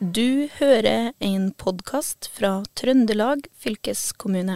Du 0.00 0.48
hører 0.56 1.12
en 1.20 1.50
podkast 1.60 2.30
fra 2.32 2.62
Trøndelag 2.72 3.42
fylkeskommune. 3.52 4.54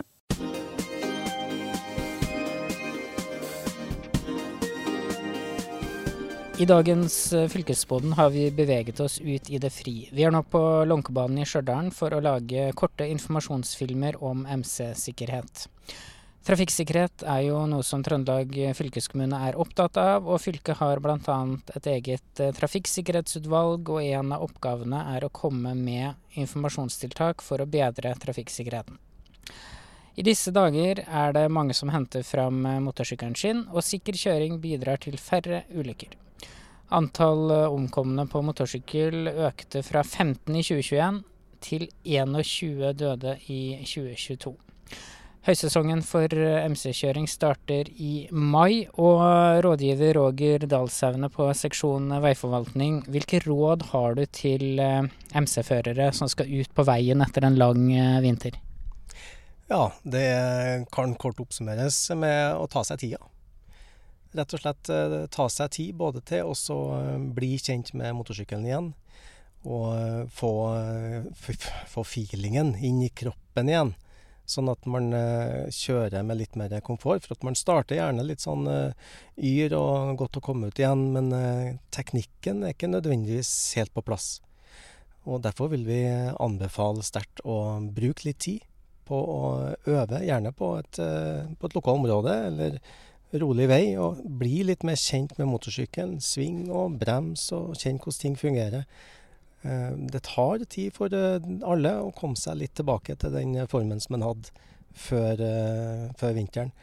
I 6.56 6.64
dagens 6.64 7.18
eh, 7.36 7.44
Fylkesboden 7.52 8.16
har 8.16 8.32
vi 8.32 8.46
beveget 8.56 9.04
oss 9.04 9.18
ut 9.20 9.50
i 9.52 9.60
det 9.60 9.68
fri. 9.68 10.08
Vi 10.16 10.24
er 10.24 10.32
nå 10.32 10.40
på 10.48 10.64
Lånkebanen 10.88 11.42
i 11.42 11.44
Stjørdal 11.44 11.92
for 11.92 12.16
å 12.16 12.24
lage 12.24 12.70
korte 12.80 13.04
informasjonsfilmer 13.12 14.16
om 14.24 14.46
MC-sikkerhet. 14.48 15.66
Trafikksikkerhet 16.44 17.22
er 17.24 17.46
jo 17.46 17.62
noe 17.64 17.84
som 17.86 18.02
Trøndelag 18.04 18.50
fylkeskommune 18.76 19.38
er 19.46 19.56
opptatt 19.56 19.96
av, 19.96 20.26
og 20.28 20.42
fylket 20.44 20.76
har 20.76 21.00
bl.a. 21.00 21.36
et 21.72 21.86
eget 21.88 22.42
eh, 22.44 22.52
trafikksikkerhetsutvalg, 22.58 23.88
og 23.88 24.04
en 24.04 24.34
av 24.36 24.44
oppgavene 24.44 25.00
er 25.14 25.24
å 25.24 25.32
komme 25.32 25.72
med 25.78 26.36
informasjonstiltak 26.36 27.40
for 27.40 27.64
å 27.64 27.68
bedre 27.70 28.12
trafikksikkerheten. 28.20 29.00
I 30.20 30.26
disse 30.28 30.52
dager 30.52 31.00
er 31.08 31.32
det 31.32 31.46
mange 31.48 31.72
som 31.74 31.88
henter 31.94 32.26
fram 32.28 32.60
eh, 32.68 32.76
motorsykkelen 32.90 33.38
sin, 33.40 33.64
og 33.72 33.80
sikker 33.88 34.20
kjøring 34.20 34.60
bidrar 34.60 35.00
til 35.00 35.16
færre 35.16 35.62
ulykker. 35.72 36.12
Antall 36.92 37.56
eh, 37.56 37.72
omkomne 37.72 38.28
på 38.28 38.44
motorsykkel 38.44 39.32
økte 39.48 39.80
fra 39.80 40.04
15 40.04 40.52
i 40.52 40.60
2021 40.60 41.24
til 41.64 41.88
21 42.04 42.92
døde 43.00 43.38
i 43.48 43.62
2022. 43.80 44.52
Høysesongen 45.44 46.00
for 46.00 46.32
eh, 46.32 46.62
MC-kjøring 46.72 47.26
starter 47.28 47.90
i 48.00 48.30
mai, 48.32 48.86
og 48.96 49.20
rådgiver 49.66 50.16
Roger 50.16 50.62
Dalshaune 50.64 51.28
på 51.28 51.50
seksjon 51.52 52.14
veiforvaltning, 52.24 53.02
hvilke 53.12 53.42
råd 53.44 53.84
har 53.90 54.16
du 54.16 54.22
til 54.32 54.80
eh, 54.80 55.04
MC-førere 55.36 56.06
som 56.16 56.30
skal 56.32 56.48
ut 56.48 56.72
på 56.72 56.86
veien 56.88 57.20
etter 57.20 57.44
en 57.44 57.58
lang 57.60 57.90
eh, 57.92 58.22
vinter? 58.24 58.56
Ja, 59.68 59.90
det 60.00 60.24
kan 60.96 61.12
kort 61.20 61.42
oppsummeres 61.44 61.98
med 62.16 62.56
å 62.56 62.64
ta 62.72 62.80
seg 62.88 63.02
tida. 63.02 63.20
Rett 64.34 64.56
og 64.56 64.62
slett 64.62 64.90
ta 65.30 65.46
seg 65.52 65.74
tid 65.76 65.92
både 66.00 66.22
til 66.26 66.48
å 66.72 66.78
bli 67.36 67.52
kjent 67.60 67.92
med 67.94 68.16
motorsykkelen 68.16 68.64
igjen, 68.66 68.88
og 69.64 70.32
få, 70.34 70.54
få 71.92 72.06
feelingen 72.08 72.74
inn 72.80 73.04
i 73.04 73.12
kroppen 73.12 73.70
igjen. 73.70 73.94
Sånn 74.44 74.68
at 74.68 74.84
man 74.90 75.08
uh, 75.16 75.64
kjører 75.72 76.24
med 76.26 76.40
litt 76.42 76.56
mer 76.60 76.74
komfort. 76.84 77.24
For 77.24 77.36
at 77.36 77.46
man 77.46 77.56
starter 77.56 77.96
gjerne 77.96 78.26
litt 78.26 78.44
sånn 78.44 78.68
uh, 78.68 79.14
yr 79.40 79.76
og 79.78 80.18
godt 80.20 80.40
å 80.40 80.44
komme 80.44 80.68
ut 80.68 80.80
igjen, 80.80 81.06
men 81.16 81.32
uh, 81.32 81.72
teknikken 81.94 82.62
er 82.64 82.74
ikke 82.76 82.92
nødvendigvis 82.92 83.54
helt 83.78 83.94
på 83.96 84.04
plass. 84.04 84.36
Og 85.24 85.40
Derfor 85.44 85.70
vil 85.72 85.86
vi 85.88 86.02
anbefale 86.36 87.04
sterkt 87.06 87.40
å 87.48 87.80
bruke 87.96 88.28
litt 88.28 88.42
tid 88.44 88.66
på 89.08 89.16
å 89.16 89.40
øve, 89.88 90.20
gjerne 90.24 90.52
på 90.56 90.74
et, 90.80 91.00
på 91.00 91.68
et 91.68 91.74
lokalt 91.76 91.98
område 92.00 92.34
eller 92.48 92.78
rolig 93.40 93.66
vei, 93.68 93.82
og 94.00 94.20
bli 94.40 94.62
litt 94.68 94.84
mer 94.86 94.98
kjent 95.00 95.34
med 95.38 95.48
motorsykkelen. 95.50 96.20
Sving 96.22 96.68
og 96.72 96.98
brems, 97.00 97.48
og 97.56 97.74
kjenn 97.80 97.98
hvordan 97.98 98.20
ting 98.20 98.36
fungerer. 98.38 98.84
Eh, 99.64 99.92
det 99.96 100.20
tar 100.20 100.64
tid 100.68 100.92
for 100.92 101.14
eh, 101.14 101.40
alle 101.64 101.94
å 102.02 102.12
komme 102.16 102.36
seg 102.36 102.58
litt 102.60 102.74
tilbake 102.76 103.16
til 103.20 103.32
den 103.32 103.56
formen 103.70 104.02
som 104.02 104.18
en 104.18 104.26
hadde 104.26 104.52
før, 104.92 105.40
eh, 105.40 106.10
før 106.20 106.36
vinteren. 106.36 106.74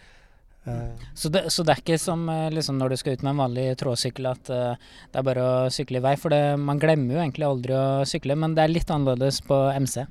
Så 1.18 1.32
det, 1.34 1.48
så 1.50 1.64
det, 1.66 1.74
er 1.74 1.80
ikke 1.82 1.96
som 1.98 2.28
liksom 2.54 2.76
når 2.78 2.92
du 2.94 2.96
skal 3.02 3.16
ut 3.18 3.24
med 3.26 3.32
en 3.32 3.40
vanlig 3.40 3.64
trådsykkel 3.82 4.28
at 4.30 4.44
det 4.46 5.18
er 5.18 5.24
bare 5.26 5.42
å 5.42 5.72
sykle 5.74 5.98
i 5.98 6.04
vei? 6.06 6.12
For 6.22 6.30
det, 6.30 6.54
man 6.62 6.78
glemmer 6.78 7.16
jo 7.16 7.24
egentlig 7.24 7.48
aldri 7.48 7.74
å 7.74 8.04
sykle, 8.06 8.36
men 8.38 8.54
det 8.54 8.68
er 8.68 8.74
litt 8.76 8.94
annerledes 8.94 9.40
på 9.48 9.58
MC? 9.82 10.04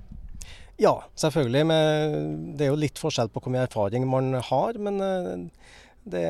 Ja, 0.82 0.96
selvfølgelig. 1.22 1.62
det 2.58 2.66
er 2.66 2.72
jo 2.72 2.80
litt 2.82 2.98
forskjell 2.98 3.30
på 3.30 3.44
hvor 3.44 3.54
mye 3.54 3.68
erfaring 3.68 4.08
man 4.10 4.32
har. 4.48 4.80
Men 4.82 4.98
det, 6.08 6.24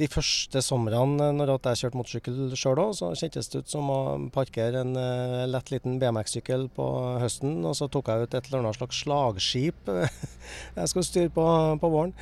de 0.00 0.08
første 0.08 0.62
somrene 0.64 1.28
når 1.36 1.52
jeg 1.52 1.82
kjørte 1.82 1.98
motorsykkel 1.98 2.56
sjøl 2.56 2.80
òg, 2.86 2.94
så 2.96 3.10
kjentes 3.18 3.50
det 3.52 3.64
ut 3.64 3.74
som 3.74 3.90
å 3.92 4.00
parkere 4.32 4.80
en 4.80 4.96
uh, 4.96 5.44
lett 5.50 5.72
liten 5.74 5.98
BMX-sykkel 6.00 6.70
på 6.74 6.88
høsten, 7.20 7.58
og 7.68 7.76
så 7.76 7.90
tok 7.92 8.08
jeg 8.08 8.24
ut 8.24 8.34
et 8.34 8.48
eller 8.48 8.62
annet 8.62 8.78
slags 8.80 9.02
slagskip 9.04 9.92
jeg 10.78 10.90
skulle 10.90 11.08
styre 11.08 11.34
på 11.34 11.46
på 11.80 11.92
våren. 11.92 12.14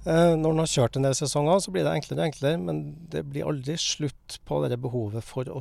Uh, 0.00 0.32
når 0.32 0.54
en 0.54 0.62
har 0.62 0.70
kjørt 0.72 0.96
en 0.96 1.04
del 1.04 1.16
sesonger, 1.16 1.58
så 1.60 1.72
blir 1.72 1.84
det 1.84 1.92
enklere 1.92 2.22
og 2.22 2.28
enklere, 2.30 2.60
men 2.68 2.84
det 3.12 3.24
blir 3.28 3.48
aldri 3.48 3.76
slutt 3.80 4.38
på 4.48 4.60
det 4.64 4.78
behovet 4.80 5.24
for 5.24 5.48
å 5.52 5.60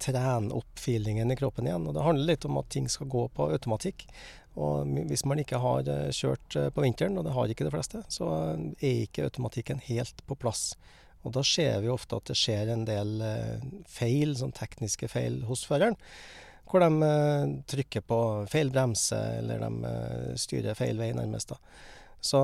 trene 0.00 0.56
opp 0.56 0.80
feelingen 0.80 1.32
i 1.32 1.36
kroppen 1.36 1.68
igjen. 1.68 1.88
Og 1.88 1.96
Det 1.96 2.06
handler 2.06 2.32
litt 2.32 2.48
om 2.48 2.60
at 2.60 2.70
ting 2.72 2.88
skal 2.92 3.10
gå 3.12 3.26
på 3.36 3.50
automatikk. 3.52 4.06
Og 4.60 4.88
hvis 5.08 5.24
man 5.24 5.40
ikke 5.40 5.60
har 5.62 5.88
eh, 5.88 6.10
kjørt 6.12 6.56
eh, 6.60 6.68
på 6.74 6.84
vinteren, 6.84 7.16
og 7.16 7.24
det 7.24 7.32
har 7.36 7.52
ikke 7.52 7.66
de 7.66 7.72
fleste, 7.72 8.02
så 8.12 8.28
er 8.52 9.04
ikke 9.06 9.28
automatikken 9.30 9.80
helt 9.86 10.20
på 10.28 10.36
plass. 10.36 10.74
Og 11.22 11.32
da 11.36 11.44
ser 11.46 11.80
vi 11.80 11.92
ofte 11.92 12.18
at 12.18 12.28
det 12.28 12.36
skjer 12.36 12.72
en 12.74 12.84
del 12.88 13.22
eh, 13.24 13.64
feil, 13.88 14.36
sånn 14.36 14.52
tekniske 14.56 15.08
feil 15.12 15.40
hos 15.48 15.64
føreren. 15.68 15.96
Hvor 16.68 16.84
de 16.84 17.08
trykker 17.68 18.04
på 18.08 18.18
feil 18.48 18.70
bremse, 18.72 19.18
eller 19.42 19.60
de 19.60 20.36
styrer 20.40 20.76
feil 20.78 20.96
vei, 20.96 21.10
nærmest. 21.12 21.52
da. 21.52 21.58
Så 22.22 22.40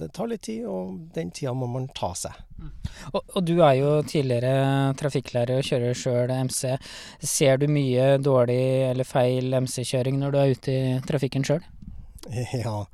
det 0.00 0.08
tar 0.16 0.26
litt 0.26 0.42
tid, 0.42 0.64
og 0.66 0.96
den 1.14 1.30
tida 1.30 1.52
må 1.54 1.68
man 1.70 1.86
ta 1.94 2.10
seg. 2.18 2.34
Mm. 2.58 2.70
Og, 3.12 3.20
og, 3.22 3.40
du 3.46 3.60
er 3.62 3.76
jo 3.78 3.92
tidligere 4.02 4.90
trafikklærer 4.98 5.60
og 5.60 5.68
kjører 5.68 6.00
sjøl 6.00 6.32
MC. 6.48 6.74
Ser 7.22 7.60
du 7.62 7.68
mye 7.70 8.16
dårlig 8.18 8.62
eller 8.88 9.06
feil 9.06 9.54
MC-kjøring 9.62 10.18
når 10.18 10.34
du 10.34 10.40
er 10.40 10.54
ute 10.56 10.74
i 10.74 10.94
trafikken 11.06 11.46
sjøl? 11.46 11.62
Ja, 12.60 12.84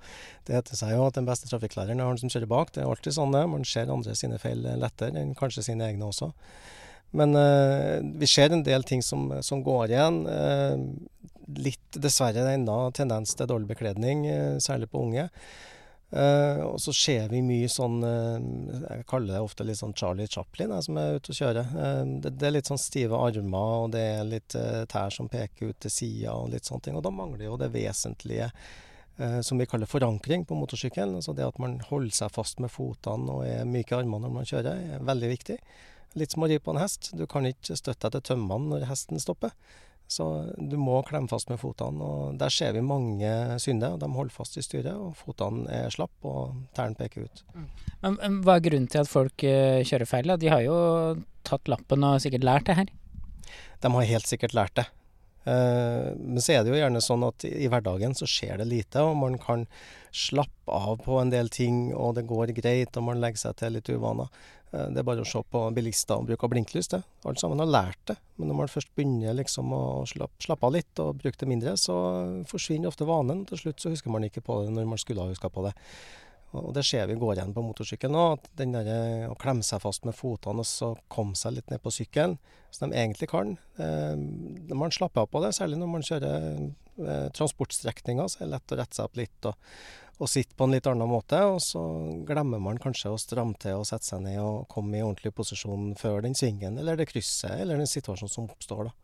det 0.47 0.55
heter 0.55 0.79
seg 0.79 0.93
jo 0.95 1.07
at 1.09 1.17
den 1.17 1.27
beste 1.27 1.49
trafikklæreren 1.51 1.99
er 1.99 2.13
han 2.13 2.21
som 2.21 2.31
kjører 2.31 2.53
bak. 2.53 2.75
Det 2.75 2.85
er 2.85 2.91
alltid 2.91 3.17
sånn 3.17 3.33
det. 3.35 3.43
Man 3.51 3.65
ser 3.67 3.91
andre 3.91 4.15
sine 4.15 4.39
feil 4.39 4.61
lettere 4.79 5.17
enn 5.19 5.35
kanskje 5.39 5.65
sine 5.71 5.89
egne 5.89 6.07
også. 6.13 6.31
Men 7.17 7.33
eh, 7.41 8.05
vi 8.21 8.29
ser 8.29 8.53
en 8.53 8.65
del 8.67 8.85
ting 8.85 9.03
som, 9.03 9.31
som 9.43 9.65
går 9.65 9.95
igjen. 9.95 10.21
Eh, 10.31 10.77
litt 11.65 11.99
dessverre 12.03 12.45
ennå 12.53 12.77
tendens 12.97 13.35
til 13.39 13.49
dårlig 13.49 13.71
bekledning, 13.73 14.27
eh, 14.29 14.59
særlig 14.63 14.91
på 14.93 15.03
unge. 15.07 15.29
Uh, 16.06 16.62
og 16.62 16.77
så 16.78 16.93
ser 16.94 17.25
vi 17.33 17.41
mye 17.43 17.67
sånn 17.67 17.97
uh, 18.06 18.37
Jeg 18.87 19.06
kaller 19.11 19.34
det 19.34 19.41
ofte 19.43 19.65
litt 19.67 19.81
sånn 19.81 19.94
Charlie 19.99 20.28
Chaplin 20.31 20.71
jeg, 20.71 20.84
som 20.87 21.00
er 21.03 21.17
ute 21.19 21.33
og 21.33 21.39
kjører. 21.41 21.72
Uh, 21.75 22.03
det, 22.22 22.31
det, 22.39 22.47
er 22.47 22.55
litt 22.55 22.71
sånn 22.71 22.81
stive 22.81 23.19
armer, 23.19 23.72
og 23.83 23.91
det 23.97 24.05
er 24.12 24.28
litt 24.28 24.55
tær 24.93 25.11
som 25.15 25.31
peker 25.33 25.72
ut 25.72 25.81
til 25.83 25.93
sida 25.93 26.37
og 26.39 26.53
litt 26.53 26.69
sånne 26.69 26.87
ting. 26.87 26.99
Og 26.99 27.03
da 27.03 27.11
mangler 27.15 27.49
jo 27.49 27.59
det 27.61 27.72
vesentlige 27.75 28.53
som 29.17 29.56
vi 29.56 29.65
kaller 29.65 29.89
forankring 29.89 30.43
på 30.44 30.59
motorsykkelen. 30.61 31.15
Altså 31.17 31.33
det 31.33 31.47
at 31.47 31.56
man 31.56 31.78
holder 31.89 32.12
seg 32.12 32.34
fast 32.34 32.59
med 32.61 32.69
fotene 32.69 33.33
og 33.33 33.47
er 33.49 33.62
myk 33.65 33.88
i 33.88 33.97
armene 33.97 34.27
når 34.27 34.34
man 34.34 34.49
kjører, 34.50 34.83
er 34.99 35.06
veldig 35.09 35.31
viktig. 35.31 35.56
Litt 36.21 36.34
som 36.34 36.44
å 36.44 36.50
ri 36.50 36.59
på 36.61 36.75
en 36.75 36.83
hest. 36.83 37.15
Du 37.17 37.25
kan 37.25 37.49
ikke 37.49 37.78
støtte 37.81 38.11
deg 38.11 38.19
til 38.19 38.34
tømmene 38.34 38.75
når 38.75 38.84
hesten 38.91 39.23
stopper. 39.23 39.56
Så 40.06 40.25
du 40.55 40.77
må 40.78 41.00
klemme 41.06 41.31
fast 41.31 41.50
med 41.50 41.59
fotene. 41.59 42.03
og 42.03 42.37
Der 42.39 42.53
ser 42.53 42.77
vi 42.77 42.83
mange 42.84 43.31
synder. 43.62 43.97
De 43.99 44.09
holder 44.15 44.34
fast 44.34 44.59
i 44.59 44.62
styret, 44.62 44.94
og 44.94 45.17
fotene 45.19 45.67
er 45.67 45.91
slapp, 45.91 46.15
og 46.22 46.55
tærne 46.78 46.94
peker 46.99 47.27
ut. 47.27 47.43
Mm. 47.55 47.67
Men 48.03 48.39
Hva 48.47 48.59
er 48.59 48.67
grunnen 48.69 48.91
til 48.91 49.03
at 49.03 49.11
folk 49.11 49.43
uh, 49.43 49.83
kjører 49.83 50.11
feil? 50.11 50.37
De 50.39 50.53
har 50.53 50.62
jo 50.62 50.77
tatt 51.47 51.71
lappen 51.71 52.06
og 52.06 52.22
sikkert 52.22 52.47
lært 52.47 52.71
det 52.71 52.78
her? 52.78 52.94
De 53.83 53.93
har 53.97 54.12
helt 54.12 54.31
sikkert 54.31 54.55
lært 54.55 54.78
det. 54.78 54.87
Uh, 55.47 56.15
men 56.19 56.43
så 56.43 56.56
er 56.56 56.65
det 56.65 56.73
jo 56.73 56.78
gjerne 56.78 57.03
sånn 57.03 57.27
at 57.27 57.44
i 57.47 57.69
hverdagen 57.71 58.15
så 58.19 58.27
skjer 58.31 58.62
det 58.62 58.71
lite, 58.71 59.03
og 59.03 59.19
man 59.19 59.38
kan 59.43 59.67
slappe 60.15 60.71
av 60.71 61.03
på 61.03 61.19
en 61.21 61.31
del 61.34 61.50
ting, 61.53 61.91
og 61.94 62.17
det 62.17 62.27
går 62.31 62.55
greit, 62.56 62.94
og 62.97 63.11
man 63.11 63.21
legger 63.23 63.49
seg 63.49 63.59
til 63.59 63.77
litt 63.77 63.91
uvaner. 63.91 64.31
Eh, 64.72 64.88
det 64.93 65.00
er 65.00 65.06
bare 65.06 65.25
å 65.25 65.28
se 65.28 65.43
på 65.43 65.62
bilister 65.77 66.19
og 66.19 66.28
bruke 66.31 66.50
blinklys, 66.50 66.91
det. 66.93 67.03
Alle 67.25 67.41
sammen 67.41 67.62
har 67.62 67.71
lært 67.71 68.03
det. 68.10 68.19
Men 68.37 68.50
når 68.50 68.60
man 68.60 68.72
først 68.72 68.93
begynner 68.97 69.38
liksom 69.38 69.72
å 69.77 69.84
slappe, 70.09 70.43
slappe 70.43 70.69
av 70.69 70.76
litt 70.76 71.02
og 71.02 71.17
bruke 71.23 71.41
det 71.41 71.50
mindre, 71.50 71.76
så 71.81 71.96
forsvinner 72.50 72.91
ofte 72.91 73.08
vanen. 73.08 73.44
Til 73.49 73.64
slutt 73.64 73.82
så 73.82 73.93
husker 73.94 74.12
man 74.12 74.26
ikke 74.26 74.44
på 74.44 74.62
det 74.64 74.75
når 74.75 74.88
man 74.91 75.02
skulle 75.02 75.25
ha 75.25 75.32
huska 75.32 75.52
på 75.52 75.67
det. 75.69 75.75
Og 76.56 76.73
det 76.76 76.85
ser 76.87 77.08
vi 77.11 77.19
går 77.19 77.37
igjen 77.37 77.52
på 77.52 77.64
motorsykkel 77.64 78.12
nå. 78.12 78.23
at 78.37 78.46
den 78.56 78.73
der, 78.73 79.26
Å 79.29 79.37
klemme 79.38 79.67
seg 79.67 79.82
fast 79.82 80.06
med 80.06 80.17
fotene 80.17 80.62
og 80.62 80.69
så 80.69 80.94
komme 81.12 81.37
seg 81.37 81.56
litt 81.56 81.70
ned 81.73 81.82
på 81.82 81.93
sykkelen, 81.93 82.38
som 82.70 82.91
de 82.91 82.96
egentlig 82.96 83.29
kan. 83.32 83.56
Eh, 83.82 84.17
man 84.73 84.94
slapper 84.94 85.26
av 85.26 85.31
på 85.32 85.43
det, 85.44 85.52
særlig 85.56 85.81
når 85.81 85.93
man 85.93 86.06
kjører 86.06 86.58
eh, 86.62 87.29
transportstrekninger, 87.37 88.29
så 88.31 88.41
er 88.41 88.46
det 88.46 88.55
lett 88.55 88.73
å 88.73 88.81
rette 88.81 88.99
seg 88.99 89.11
opp 89.11 89.20
litt. 89.20 89.50
og 89.50 89.55
og 90.17 90.31
sitte 90.33 90.57
på 90.57 90.67
en 90.67 90.77
litt 90.77 90.87
annen 90.89 91.11
måte. 91.11 91.41
Og 91.49 91.61
så 91.65 91.83
glemmer 92.29 92.63
man 92.63 92.81
kanskje 92.83 93.13
å 93.13 93.21
stramme 93.21 93.59
til 93.63 93.81
og 93.81 93.89
sette 93.89 94.09
seg 94.09 94.23
ned 94.25 94.41
og 94.43 94.67
komme 94.73 94.99
i 94.99 95.05
ordentlig 95.05 95.35
posisjon 95.37 95.93
før 96.01 96.23
den 96.27 96.37
svingen 96.39 96.79
eller 96.81 96.99
det 96.99 97.09
krysset 97.11 97.61
eller 97.61 97.81
den 97.81 97.91
situasjonen 97.91 98.33
som 98.33 98.49
oppstår. 98.51 98.89
da. 98.91 98.95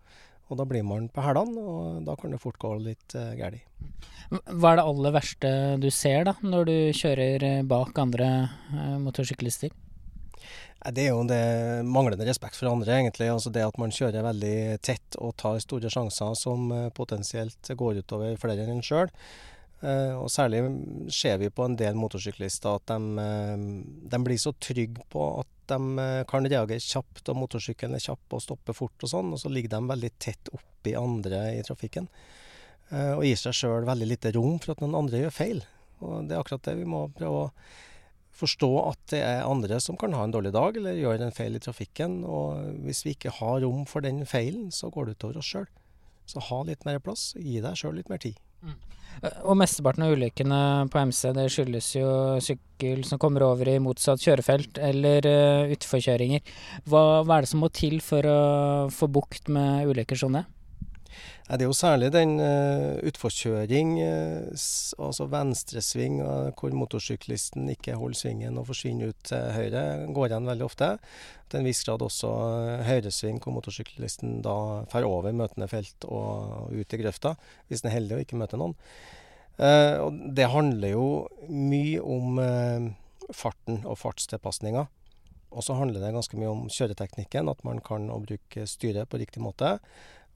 Og 0.50 0.58
da 0.60 0.66
blir 0.68 0.82
man 0.84 1.06
på 1.08 1.22
hælene, 1.24 1.62
og 1.62 2.02
da 2.04 2.16
kan 2.18 2.34
det 2.34 2.40
fort 2.42 2.58
gå 2.60 2.74
litt 2.82 3.14
uh, 3.16 3.30
galt. 3.38 3.62
Hva 4.28 4.72
er 4.72 4.80
det 4.80 4.84
aller 4.84 5.14
verste 5.14 5.52
du 5.80 5.88
ser 5.92 6.26
da, 6.28 6.34
når 6.44 6.68
du 6.68 6.76
kjører 6.96 7.46
eh, 7.46 7.62
bak 7.68 7.96
andre 8.00 8.28
uh, 8.72 8.98
motorsyklister? 9.00 9.72
Det 10.90 11.04
er 11.04 11.12
jo 11.12 11.22
det 11.28 11.84
manglende 11.86 12.26
respekt 12.26 12.56
for 12.58 12.72
andre, 12.72 12.96
egentlig. 12.98 13.28
Altså 13.30 13.52
det 13.54 13.62
at 13.62 13.78
man 13.78 13.94
kjører 13.94 14.24
veldig 14.26 14.56
tett 14.82 15.18
og 15.22 15.36
tar 15.38 15.60
store 15.62 15.90
sjanser 15.92 16.34
som 16.38 16.72
eh, 16.74 16.88
potensielt 16.96 17.70
går 17.78 18.00
utover 18.02 18.34
flere 18.42 18.64
enn 18.64 18.80
en 18.80 18.82
sjøl. 18.84 19.12
Eh, 19.82 20.14
og 20.14 20.30
særlig 20.30 20.62
ser 21.10 21.40
vi 21.42 21.50
på 21.50 21.66
en 21.66 21.74
del 21.78 21.96
motorsyklister 21.98 22.78
at 22.78 22.92
de, 22.92 23.18
eh, 23.18 23.64
de 24.12 24.20
blir 24.22 24.38
så 24.38 24.54
trygge 24.54 25.02
på 25.10 25.26
at 25.40 25.50
de 25.72 26.24
kan 26.28 26.46
reagere 26.46 26.82
kjapt, 26.82 27.24
og 27.30 27.38
motorsykkelen 27.38 27.96
er 27.96 28.02
kjapp 28.04 28.34
og 28.36 28.42
stopper 28.44 28.76
fort 28.76 29.06
og 29.06 29.10
sånn, 29.10 29.30
og 29.32 29.40
så 29.40 29.50
ligger 29.50 29.72
de 29.72 29.80
veldig 29.88 30.10
tett 30.20 30.50
oppi 30.52 30.92
andre 30.98 31.46
i 31.56 31.62
trafikken. 31.64 32.10
Og 32.92 33.22
gir 33.24 33.38
seg 33.40 33.54
sjøl 33.56 33.86
veldig 33.88 34.08
lite 34.10 34.34
rom 34.34 34.58
for 34.60 34.74
at 34.74 34.82
noen 34.82 34.98
andre 34.98 35.22
gjør 35.22 35.32
feil. 35.32 35.62
Og 36.04 36.28
det 36.28 36.34
er 36.34 36.42
akkurat 36.42 36.66
det 36.66 36.74
vi 36.76 36.84
må 36.84 37.06
prøve 37.14 37.46
å 37.46 37.52
forstå 38.36 38.70
at 38.82 39.00
det 39.14 39.22
er 39.24 39.46
andre 39.46 39.78
som 39.80 39.96
kan 39.96 40.12
ha 40.16 40.26
en 40.26 40.34
dårlig 40.34 40.52
dag 40.52 40.76
eller 40.76 40.98
gjøre 40.98 41.28
en 41.28 41.34
feil 41.36 41.56
i 41.56 41.62
trafikken. 41.62 42.20
Og 42.28 42.82
hvis 42.84 43.04
vi 43.06 43.14
ikke 43.16 43.32
har 43.38 43.62
rom 43.64 43.86
for 43.88 44.04
den 44.04 44.26
feilen, 44.28 44.70
så 44.74 44.90
går 44.92 45.08
det 45.08 45.16
utover 45.16 45.40
oss 45.40 45.52
sjøl. 45.54 45.68
Så 46.28 46.42
ha 46.50 46.62
litt 46.68 46.84
mer 46.88 47.00
plass, 47.02 47.32
gi 47.38 47.62
deg 47.64 47.78
sjøl 47.78 47.96
litt 47.96 48.12
mer 48.12 48.20
tid. 48.22 48.36
Mm. 48.62 48.78
Og 49.46 49.54
mesteparten 49.54 50.02
av 50.06 50.14
ulykkene 50.16 50.60
på 50.90 51.02
MC 51.06 51.20
det 51.36 51.44
skyldes 51.52 51.92
jo 51.94 52.08
sykkel 52.42 53.04
som 53.06 53.20
kommer 53.22 53.44
over 53.46 53.70
i 53.70 53.76
motsatt 53.82 54.22
kjørefelt 54.24 54.80
eller 54.82 55.28
uh, 55.28 55.74
utforkjøringer. 55.74 56.42
Hva, 56.90 57.22
hva 57.22 57.38
er 57.38 57.46
det 57.46 57.52
som 57.52 57.62
må 57.62 57.70
til 57.74 58.00
for 58.02 58.26
å 58.26 58.40
få 58.90 59.10
bukt 59.12 59.52
med 59.52 59.92
ulykker 59.92 60.18
som 60.18 60.34
det? 60.34 60.42
Det 61.52 61.64
er 61.64 61.68
jo 61.68 61.76
særlig 61.76 62.08
den 62.14 62.38
uh, 62.40 62.96
utforkjøring, 63.04 63.90
uh, 64.00 64.62
altså 65.04 65.26
venstresving, 65.28 66.20
uh, 66.24 66.52
hvor 66.56 66.72
motorsyklisten 66.76 67.68
ikke 67.74 67.98
holder 68.00 68.20
svingen 68.20 68.60
og 68.60 68.68
forsvinner 68.70 69.12
ut 69.12 69.18
til 69.28 69.50
høyre, 69.56 69.82
går 70.16 70.30
igjen 70.30 70.48
veldig 70.48 70.66
ofte. 70.68 70.88
Til 71.52 71.60
en 71.60 71.68
viss 71.68 71.82
grad 71.84 72.04
også 72.06 72.30
høyresving, 72.88 73.42
hvor 73.42 73.56
motorsyklisten 73.58 74.40
da 74.46 74.56
fer 74.92 75.08
over 75.08 75.36
møtende 75.36 75.68
felt 75.68 76.08
og 76.08 76.72
ut 76.72 76.96
i 76.96 77.02
grøfta, 77.02 77.34
hvis 77.68 77.84
den 77.84 77.92
er 77.92 77.98
heldig 77.98 78.16
og 78.16 78.24
ikke 78.24 78.40
møter 78.40 78.60
noen. 78.62 78.72
og 79.60 80.16
det 80.32 80.48
handler 80.48 80.94
jo 80.94 81.06
mye 81.52 82.00
om 82.00 82.40
farten 83.36 83.82
og 83.84 83.98
fartstilpasninga. 84.00 84.86
Og 85.52 85.64
så 85.66 85.76
handler 85.76 86.00
det 86.00 86.14
ganske 86.14 86.38
mye 86.40 86.50
om 86.52 86.64
kjøreteknikken, 86.72 87.50
at 87.52 87.60
man 87.66 87.82
kan 87.84 88.08
bruke 88.08 88.66
styret 88.68 89.10
på 89.12 89.20
riktig 89.20 89.42
måte 89.44 89.76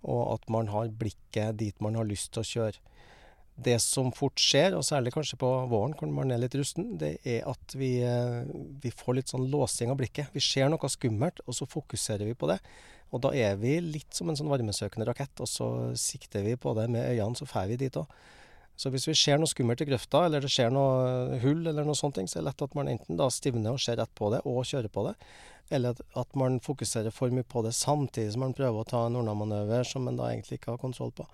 og 0.07 0.37
at 0.37 0.53
man 0.53 0.71
har 0.73 0.93
blikket 0.95 1.59
dit 1.61 1.83
man 1.85 1.99
har 1.99 2.07
lyst 2.09 2.33
til 2.35 2.43
å 2.43 2.51
kjøre. 2.51 2.95
Det 3.57 3.79
som 3.81 4.11
fort 4.13 4.37
skjer, 4.41 4.75
og 4.77 4.85
særlig 4.85 5.15
kanskje 5.15 5.39
på 5.41 5.49
våren 5.71 5.95
hvor 5.97 6.11
man 6.13 6.33
er 6.33 6.43
litt 6.43 6.55
rusten, 6.59 6.93
det 7.01 7.15
er 7.25 7.47
at 7.49 7.77
vi, 7.79 7.95
eh, 8.05 8.45
vi, 8.83 8.93
får 8.93 9.17
litt 9.17 9.33
sånn 9.33 9.49
låsing 9.53 9.93
av 9.93 9.97
blikket. 10.01 10.29
Vi 10.37 10.45
ser 10.45 10.69
noe 10.69 10.91
skummelt, 10.93 11.41
og 11.47 11.57
så 11.57 11.69
fokuserer 11.69 12.29
vi 12.29 12.37
på 12.37 12.51
det. 12.53 12.59
Og 13.15 13.23
da 13.25 13.33
er 13.33 13.57
vi 13.57 13.79
litt 13.81 14.13
som 14.13 14.29
en 14.29 14.37
sånn 14.37 14.51
varmesøkende 14.53 15.07
rakett, 15.09 15.41
og 15.41 15.49
så 15.49 15.71
sikter 15.97 16.45
vi 16.45 16.59
på 16.61 16.75
det 16.77 16.89
med 16.93 17.09
øynene, 17.15 17.39
så 17.39 17.49
drar 17.49 17.71
vi 17.71 17.81
dit 17.81 17.97
òg. 17.97 18.13
Så 18.77 18.91
hvis 18.93 19.07
vi 19.09 19.15
ser 19.17 19.39
noe 19.41 19.49
skummelt 19.49 19.81
i 19.81 19.89
grøfta, 19.89 20.27
eller 20.27 20.45
det 20.45 20.51
skjer 20.53 20.69
noe 20.75 21.39
hull, 21.41 21.63
eller 21.65 21.87
noe 21.87 21.97
sånt, 21.97 22.21
så 22.21 22.37
er 22.37 22.43
det 22.43 22.51
lett 22.51 22.65
at 22.67 22.75
man 22.77 22.91
enten 22.93 23.17
da 23.17 23.31
stivner 23.33 23.73
og 23.73 23.81
ser 23.81 23.97
rett 24.03 24.13
på 24.19 24.29
det, 24.35 24.43
og 24.45 24.67
kjører 24.69 24.93
på 24.93 25.07
det. 25.07 25.15
Eller 25.71 25.99
at 26.15 26.37
man 26.39 26.61
fokuserer 26.63 27.15
for 27.15 27.33
mye 27.35 27.47
på 27.47 27.63
det 27.67 27.75
samtidig 27.75 28.35
som 28.35 28.45
man 28.47 28.55
prøver 28.55 28.83
å 28.83 28.89
ta 28.89 29.07
en 29.07 29.19
unnamanøver 29.19 29.87
som 29.89 30.07
man 30.07 30.19
da 30.19 30.31
egentlig 30.31 30.61
ikke 30.61 30.75
har 30.75 30.83
kontroll 30.83 31.11
på. 31.17 31.27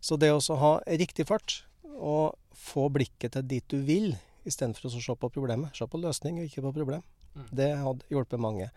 Så 0.00 0.18
det 0.20 0.30
å 0.30 0.60
ha 0.60 0.72
riktig 0.86 1.26
fart, 1.26 1.64
og 1.96 2.36
få 2.56 2.88
blikket 2.92 3.34
til 3.34 3.46
dit 3.48 3.64
du 3.72 3.80
vil, 3.86 4.14
istedenfor 4.46 4.88
å 4.88 5.00
se 5.02 5.16
på 5.18 5.32
problemet. 5.32 5.74
Se 5.74 5.88
på 5.90 6.00
løsning 6.00 6.38
og 6.38 6.46
ikke 6.46 6.64
på 6.68 6.74
problem. 6.76 7.02
Mm. 7.34 7.48
Det 7.58 7.70
hadde 7.80 8.12
hjulpet 8.12 8.40
mange. 8.40 8.70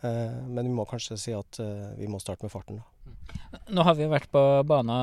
Eh, 0.00 0.38
men 0.48 0.70
vi 0.70 0.74
må 0.74 0.86
kanskje 0.88 1.18
si 1.20 1.34
at 1.36 1.60
eh, 1.62 1.92
vi 1.98 2.08
må 2.10 2.20
starte 2.22 2.46
med 2.46 2.54
farten. 2.54 2.80
da. 2.80 3.13
Nå 3.70 3.84
har 3.86 3.94
vi 3.96 4.04
jo 4.04 4.10
vært 4.12 4.30
på 4.34 4.40
bana 4.66 4.96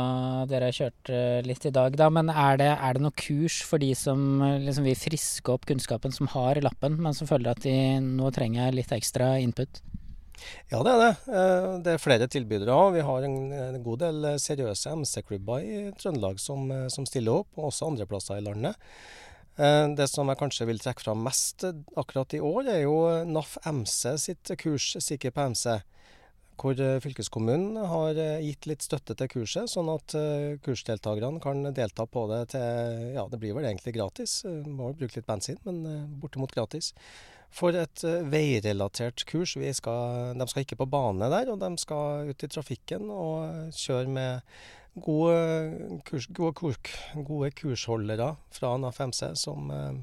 dere 0.49 0.67
har 0.69 0.75
kjørt 0.75 1.11
eh, 1.13 1.39
litt 1.45 1.63
i 1.65 1.71
dag, 1.73 1.95
da. 1.97 2.09
Men 2.13 2.29
er 2.29 2.59
det, 2.59 2.69
er 2.73 2.97
det 2.97 3.03
noe 3.05 3.15
kurs 3.17 3.61
for 3.67 3.81
de 3.81 3.93
som 3.97 4.43
liksom 4.65 4.85
vil 4.85 4.99
friske 4.99 5.53
opp 5.53 5.65
kunnskapen, 5.69 6.13
som 6.13 6.29
har 6.33 6.59
lappen, 6.63 6.99
men 7.01 7.15
som 7.17 7.29
føler 7.29 7.53
at 7.53 7.63
de 7.63 7.73
nå 8.03 8.29
trenger 8.35 8.75
litt 8.75 8.91
ekstra 8.95 9.33
input? 9.41 9.81
Ja, 10.71 10.81
det 10.81 10.91
er 10.91 11.01
det. 11.01 11.39
Det 11.85 11.91
er 11.93 12.01
flere 12.01 12.27
tilbydere 12.31 12.73
òg. 12.73 12.95
Vi 12.95 13.03
har 13.05 13.25
en 13.27 13.81
god 13.85 14.01
del 14.01 14.29
seriøse 14.41 14.95
MC-klubber 14.97 15.61
i 15.61 15.81
Trøndelag 16.01 16.41
som, 16.41 16.65
som 16.89 17.05
stiller 17.05 17.43
opp, 17.43 17.51
og 17.59 17.69
også 17.69 17.91
andre 17.91 18.07
plasser 18.09 18.41
i 18.41 18.45
landet. 18.45 18.79
Eh, 19.59 19.87
det 19.97 20.07
som 20.09 20.29
jeg 20.31 20.39
kanskje 20.39 20.67
vil 20.69 20.79
trekke 20.81 21.03
fram 21.03 21.23
mest 21.25 21.65
akkurat 21.99 22.33
i 22.37 22.41
år, 22.41 22.69
er 22.71 22.83
jo 22.85 22.97
NAF 23.27 23.57
MC 23.67 24.15
sitt 24.21 24.53
kurs 24.61 24.93
Sikker 25.03 25.33
på 25.35 25.49
MC. 25.51 25.81
Hvor 26.61 26.77
eh, 26.77 26.99
fylkeskommunen 27.01 27.79
har 27.89 28.19
eh, 28.21 28.43
gitt 28.45 28.67
litt 28.69 28.85
støtte 28.85 29.15
til 29.17 29.31
kurset, 29.31 29.71
sånn 29.71 29.89
at 29.89 30.15
kursdeltakerne 30.65 31.41
kan 31.43 31.65
delta 31.73 32.05
på 32.05 32.27
det 32.31 32.41
til 32.55 33.07
Ja, 33.17 33.27
det 33.31 33.41
blir 33.41 33.57
vel 33.57 33.67
egentlig 33.69 33.95
gratis. 33.97 34.41
Må 34.45 34.91
jo 34.91 34.99
bruke 35.01 35.19
litt 35.19 35.29
bensin, 35.29 35.61
men 35.65 35.81
bortimot 36.21 36.53
gratis. 36.53 36.93
For 37.51 37.75
et 37.75 38.05
veirelatert 38.31 39.25
kurs. 39.27 39.57
Skal, 39.57 40.37
de 40.39 40.45
skal 40.47 40.63
ikke 40.63 40.77
på 40.79 40.87
bane 40.87 41.27
der, 41.33 41.49
og 41.51 41.59
de 41.59 41.71
skal 41.81 42.29
ut 42.29 42.45
i 42.45 42.51
trafikken 42.53 43.09
og 43.11 43.73
kjøre 43.75 44.13
med 44.13 44.53
gode, 44.99 45.99
kurs, 46.05 46.27
gode, 46.27 46.75
gode 47.15 47.51
kursholdere 47.55 48.35
fra 48.51 48.77
NAFMC 48.77 49.35
som, 49.35 49.71
eh, 49.71 49.93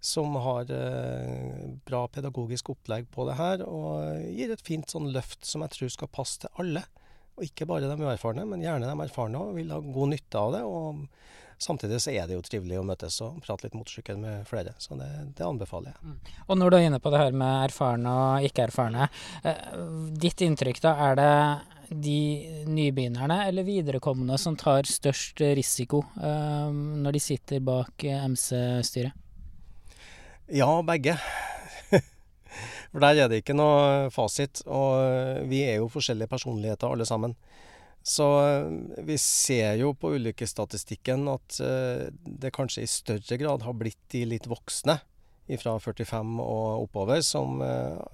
som 0.00 0.36
har 0.44 0.70
eh, 0.70 1.64
bra 1.86 2.04
pedagogisk 2.08 2.70
opplegg 2.74 3.08
på 3.10 3.26
det 3.28 3.38
her, 3.38 3.64
og 3.66 4.22
gir 4.30 4.54
et 4.54 4.64
fint 4.64 4.88
sånn 4.90 5.10
løft 5.14 5.46
som 5.46 5.64
jeg 5.64 5.74
tror 5.74 5.94
skal 5.94 6.12
passe 6.12 6.44
til 6.44 6.62
alle. 6.62 6.84
Og 7.38 7.46
ikke 7.46 7.66
bare 7.70 7.86
de 7.90 7.98
uerfarne, 8.02 8.46
men 8.50 8.62
gjerne 8.62 8.86
de 8.88 9.04
erfarne 9.04 9.42
òg 9.42 9.58
vil 9.58 9.74
ha 9.74 9.78
god 9.82 10.14
nytte 10.14 10.40
av 10.40 10.54
det. 10.56 10.64
og 10.66 11.04
Samtidig 11.58 11.98
så 12.02 12.12
er 12.14 12.28
det 12.28 12.36
jo 12.36 12.42
trivelig 12.46 12.76
å 12.78 12.84
møtes 12.86 13.16
og 13.26 13.40
prate 13.42 13.66
litt 13.66 13.74
motorsykkel 13.74 14.18
med 14.22 14.46
flere, 14.46 14.76
så 14.78 14.94
det, 14.98 15.08
det, 15.34 15.42
anbefaler 15.42 15.90
jeg. 15.90 15.98
Mm. 16.06 16.18
Og 16.46 16.60
når 16.60 16.70
du 16.70 16.76
er 16.78 16.86
inne 16.86 17.00
på 17.02 17.10
det 17.10 17.22
her 17.24 17.34
med 17.34 17.64
erfarne 17.64 18.12
og 18.14 18.46
ikke 18.46 18.68
erfarne, 18.68 19.08
eh, 19.42 19.64
ditt 20.22 20.44
inntrykk 20.46 20.78
da, 20.84 20.94
er 21.08 21.18
det 21.18 21.32
de 21.88 22.20
nybegynnerne 22.68 23.40
eller 23.48 23.66
viderekomne 23.66 24.38
som 24.38 24.54
tar 24.60 24.86
størst 24.86 25.42
risiko 25.58 26.04
eh, 26.20 26.70
når 27.02 27.18
de 27.18 27.24
sitter 27.26 27.64
bak 27.64 28.06
MC-styret? 28.06 29.24
Ja, 30.48 30.82
begge. 30.82 31.18
For 32.92 33.04
der 33.04 33.18
er 33.20 33.28
det 33.28 33.42
ikke 33.42 33.56
noe 33.56 34.08
fasit. 34.14 34.62
Og 34.64 35.02
eh, 35.02 35.42
vi 35.50 35.60
er 35.66 35.82
jo 35.82 35.90
forskjellige 35.92 36.30
personligheter 36.30 36.88
alle 36.88 37.04
sammen. 37.08 37.36
Så 38.08 38.24
vi 39.04 39.18
ser 39.20 39.74
jo 39.76 39.90
på 39.92 40.14
ulykkesstatistikken 40.16 41.26
at 41.28 41.58
det 41.58 42.54
kanskje 42.56 42.86
i 42.86 42.88
større 42.88 43.36
grad 43.36 43.66
har 43.66 43.74
blitt 43.76 44.00
de 44.14 44.22
litt 44.24 44.46
voksne 44.48 44.94
fra 45.60 45.74
45 45.82 46.38
og 46.40 46.86
oppover 46.86 47.20
som, 47.26 47.60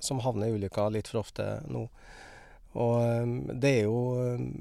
som 0.02 0.22
havner 0.24 0.50
i 0.50 0.56
ulykker 0.56 0.90
litt 0.96 1.12
for 1.12 1.20
ofte 1.20 1.46
nå. 1.70 1.84
Og 2.74 3.54
det 3.62 3.70
er, 3.70 3.84
jo, 3.86 4.00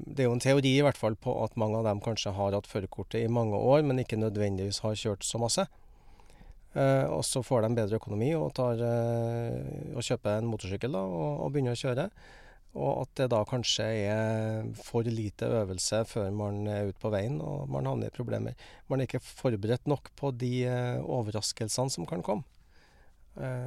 det 0.06 0.22
er, 0.22 0.28
jo, 0.28 0.36
en 0.36 0.44
teori 0.44 0.76
i 0.76 0.84
hvert 0.86 1.00
fall 1.00 1.16
på 1.18 1.34
at 1.42 1.56
mange 1.58 1.80
av 1.80 1.88
dem 1.88 2.04
kanskje 2.04 2.36
har 2.36 2.54
hatt 2.54 2.70
førerkortet 2.70 3.24
i 3.24 3.32
mange 3.32 3.58
år, 3.58 3.82
men 3.82 4.04
ikke 4.04 4.20
nødvendigvis 4.20 4.84
har 4.84 4.94
kjørt 5.00 5.26
så 5.26 5.40
masse. 5.42 5.66
Uh, 6.74 7.06
og 7.14 7.22
så 7.22 7.42
får 7.46 7.62
de 7.62 7.76
bedre 7.78 7.98
økonomi 8.00 8.32
og, 8.34 8.48
tar, 8.56 8.80
uh, 8.82 9.92
og 9.94 10.02
kjøper 10.02 10.40
en 10.40 10.48
motorsykkel 10.50 10.96
da, 10.96 11.04
og, 11.06 11.44
og, 11.44 11.52
begynner 11.54 11.76
å 11.76 11.80
kjøre. 11.80 12.08
Og 12.74 13.04
at 13.04 13.12
det 13.20 13.28
da 13.30 13.44
kanskje 13.46 13.86
er 14.08 14.72
for 14.82 15.06
lite 15.06 15.46
øvelse 15.60 16.00
før 16.10 16.32
man 16.34 16.64
er 16.66 16.90
ute 16.90 16.98
på 16.98 17.12
veien 17.14 17.38
og 17.38 17.70
man 17.70 17.86
havner 17.86 18.10
i 18.10 18.16
problemer. 18.16 18.58
Man 18.90 18.98
er 18.98 19.06
ikke 19.06 19.22
forberedt 19.22 19.86
nok 19.90 20.10
på 20.18 20.32
de 20.34 20.52
uh, 20.66 20.98
overraskelsene 21.20 21.94
som 21.94 22.10
kan 22.10 22.24
komme. 22.26 22.46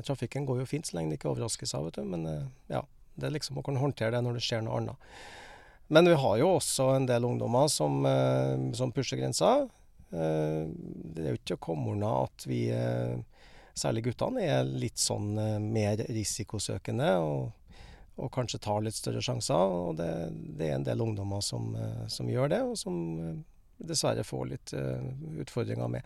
trafikken 0.08 0.46
går 0.48 0.62
jo 0.62 0.66
fint 0.66 0.88
så 0.88 0.96
lenge 0.96 1.12
det 1.12 1.18
ikke 1.18 1.32
overraskes 1.34 1.74
av, 1.76 1.88
vet 1.88 1.98
du. 2.00 2.06
Men 2.08 2.24
ja, 2.72 2.86
det 3.20 3.28
er 3.28 3.34
liksom 3.36 3.60
å 3.60 3.64
kunne 3.66 3.82
håndtere 3.82 4.16
det 4.16 4.22
når 4.24 4.38
det 4.38 4.44
skjer 4.46 4.64
noe 4.64 4.80
annet. 4.80 5.10
Men 5.88 6.10
vi 6.10 6.16
har 6.20 6.38
jo 6.42 6.54
også 6.58 6.90
en 6.98 7.08
del 7.08 7.26
ungdommer 7.26 7.70
som, 7.72 8.06
eh, 8.06 8.74
som 8.76 8.92
pusher 8.92 9.18
grensa. 9.18 9.70
Eh, 10.12 10.64
det 11.14 11.24
er 11.24 11.34
jo 11.34 11.40
ikke 11.42 11.58
å 11.58 11.66
komme 11.70 11.94
unna 11.94 12.14
at 12.24 12.48
vi, 12.48 12.68
eh, 12.72 13.18
særlig 13.78 14.08
guttene, 14.08 14.44
er 14.44 14.64
litt 14.64 14.98
sånn 15.02 15.36
mer 15.72 16.04
risikosøkende. 16.08 17.16
og 17.20 17.54
og 18.18 18.32
kanskje 18.34 18.58
tar 18.58 18.82
litt 18.82 18.96
større 18.96 19.22
sjanser. 19.22 19.54
og 19.54 19.98
Det, 19.98 20.10
det 20.58 20.72
er 20.72 20.76
en 20.80 20.84
del 20.84 21.04
ungdommer 21.06 21.40
som, 21.40 21.78
som, 22.10 22.26
gjør 22.26 22.50
det, 22.50 22.62
og 22.66 22.74
som 22.76 23.44
dessverre 23.78 24.24
får 24.26 24.48
litt 24.50 24.74
utfordringer 24.74 25.88
med. 25.88 26.02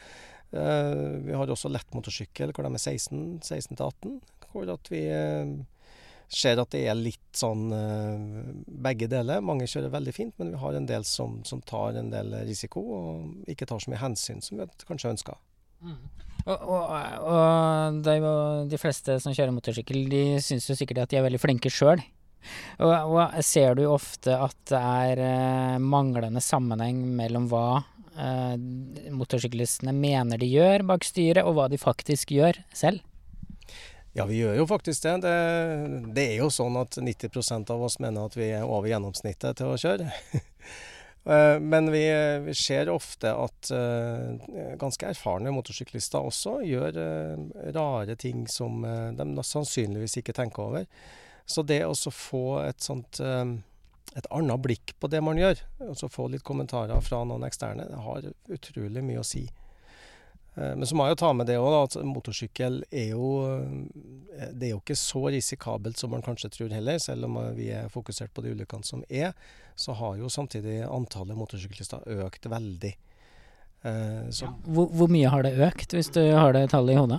Vi 0.51 1.31
har 1.31 1.47
også 1.47 1.71
lett 1.71 1.87
motorsykkel 1.95 2.51
hvor 2.51 2.67
de 2.67 2.73
er 2.75 2.83
16, 2.83 3.39
16 3.39 3.79
18, 3.79 4.19
hvor 4.51 4.73
at 4.73 4.91
vi 4.91 5.05
ser 6.31 6.61
at 6.61 6.71
det 6.73 6.85
er 6.87 6.97
litt 6.97 7.35
sånn 7.35 7.67
uh, 7.75 8.51
begge 8.85 9.09
deler. 9.11 9.43
Mange 9.43 9.67
kjører 9.69 9.93
veldig 9.93 10.13
fint, 10.15 10.33
men 10.39 10.53
vi 10.53 10.61
har 10.61 10.77
en 10.77 10.87
del 10.89 11.05
som, 11.07 11.41
som, 11.47 11.61
tar 11.67 11.99
en 11.99 12.11
del 12.13 12.33
risiko 12.47 12.83
og 12.95 13.51
ikke 13.51 13.67
tar 13.69 13.83
så 13.83 13.91
mye 13.91 14.01
hensyn 14.01 14.41
som 14.43 14.61
vi 14.61 14.67
kanskje 14.87 15.13
ønsker. 15.15 15.39
Mm. 15.81 15.99
Og, 16.41 16.57
og, 16.57 16.87
og 17.29 18.07
jo 18.17 18.31
de 18.69 18.79
fleste 18.81 19.19
som 19.21 19.35
kjører 19.35 19.53
motorsykkel, 19.53 20.07
de 20.09 20.23
syns 20.41 20.69
jo 20.69 20.77
sikkert 20.77 21.03
at 21.03 21.13
de 21.13 21.19
er 21.19 21.27
veldig 21.27 21.41
flinke 21.41 21.69
sjøl. 21.73 22.01
Og, 22.81 22.89
og, 22.89 23.37
ser 23.45 23.75
du 23.77 23.85
ofte 23.89 24.33
at 24.33 24.57
det 24.71 24.79
er 24.81 25.21
eh, 25.21 25.77
manglende 25.77 26.41
sammenheng 26.41 27.03
mellom 27.17 27.45
hva 27.51 27.83
eh, 28.17 28.55
motorsyklistene 29.13 29.93
mener 29.93 30.41
de 30.41 30.49
gjør 30.49 30.87
bak 30.89 31.05
styret, 31.05 31.45
og 31.45 31.59
hva 31.59 31.69
de 31.71 31.77
faktisk 31.81 32.33
gjør 32.33 32.57
selv? 32.73 33.03
Ja, 34.13 34.25
vi 34.27 34.41
gjør 34.41 34.57
jo 34.59 34.67
faktisk 34.67 35.05
det. 35.05 35.17
Det, 35.23 35.35
det 36.15 36.25
er 36.33 36.41
jo 36.41 36.49
sånn 36.51 36.75
at 36.81 36.97
90% 36.99 37.71
av 37.71 37.83
oss 37.87 37.99
mener 38.03 38.27
at 38.27 38.35
vi 38.35 38.49
er 38.51 38.67
over 38.67 38.91
gjennomsnittet 38.91 39.61
til 39.61 39.73
å 39.73 39.79
kjøre. 39.81 40.09
Eh, 41.21 41.59
men 41.61 41.85
vi, 41.93 41.99
vi, 42.41 42.53
ser 42.57 42.89
ofte 42.89 43.29
at 43.29 43.67
uh, 43.69 44.31
ganske 44.81 45.05
erfarne 45.05 45.51
motorsyklister 45.53 46.17
også 46.17 46.55
gjør 46.65 46.97
uh, 46.97 47.43
rare 47.75 48.15
ting 48.17 48.47
som 48.49 48.81
de 48.81 49.27
sannsynligvis 49.45 50.17
ikke 50.17 50.33
tenker 50.33 50.63
over. 50.63 50.87
Så 51.45 51.61
det 51.61 51.83
å 51.85 51.93
få 51.93 52.63
et 52.63 52.81
sånt 52.81 53.21
et 53.21 54.31
annet 54.33 54.65
blikk 54.65 54.95
på 54.97 55.11
det 55.13 55.21
man 55.21 55.37
gjør, 55.37 55.61
og 55.91 55.93
så 56.01 56.09
få 56.09 56.25
litt 56.33 56.47
kommentarer 56.47 57.05
fra 57.05 57.21
noen 57.21 57.45
eksterne, 57.45 57.85
det 57.93 58.01
har 58.01 58.25
utrolig 58.57 59.05
mye 59.05 59.21
å 59.21 59.27
si. 59.37 59.45
Eh, 60.55 60.75
men 60.75 60.87
så 60.87 60.95
må 60.95 61.07
jeg 61.07 61.15
jo 61.15 61.21
ta 61.23 61.31
med 61.35 61.47
det 61.47 61.57
òg, 61.61 61.75
at 61.79 61.97
motorsykkel 62.03 62.81
er 62.89 63.13
jo 63.13 63.29
eh, 63.47 64.49
Det 64.51 64.67
er 64.67 64.73
jo 64.73 64.81
ikke 64.81 64.97
så 64.99 65.23
risikabelt 65.31 65.99
som 65.99 66.11
man 66.11 66.25
kanskje 66.25 66.51
tror 66.57 66.75
heller. 66.75 66.99
Selv 66.99 67.29
om 67.29 67.39
vi 67.57 67.71
er 67.75 67.91
fokusert 67.91 68.33
på 68.35 68.43
de 68.45 68.55
ulykkene 68.55 68.87
som 68.87 69.05
er, 69.07 69.31
så 69.79 69.95
har 69.97 70.19
jo 70.19 70.29
samtidig 70.29 70.81
antallet 70.87 71.39
motorsyklister 71.39 72.03
økt 72.25 72.45
veldig. 72.51 72.95
Så, 73.81 74.45
ja. 74.45 74.51
Hvor, 74.69 74.91
hvor, 74.93 75.07
mye 75.09 75.29
har 75.33 75.41
det 75.41 75.55
økt, 75.57 75.95
hvis 75.97 76.11
du 76.13 76.19
har 76.21 76.53
det 76.53 76.67
tallet 76.69 76.93
i 76.93 76.99
hodet? 76.99 77.17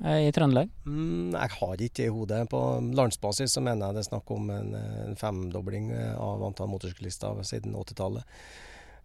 I 0.00 0.32
Trøndelag? 0.34 0.72
Mm, 0.88 1.36
jeg 1.36 1.52
har 1.54 1.84
ikke 1.86 2.00
det 2.00 2.06
i 2.08 2.14
hodet. 2.16 2.40
På 2.50 2.62
landsbasis 2.98 3.54
så 3.54 3.62
mener 3.62 3.86
jeg 3.86 3.98
det 3.98 4.02
er 4.02 4.08
snakk 4.08 4.32
om 4.34 4.50
en, 4.50 4.72
en 5.04 5.14
femdobling 5.20 5.92
av 6.16 6.42
antall 6.48 6.72
motorsyklister 6.72 7.44
siden 7.46 7.78
80-tallet. 7.78 8.26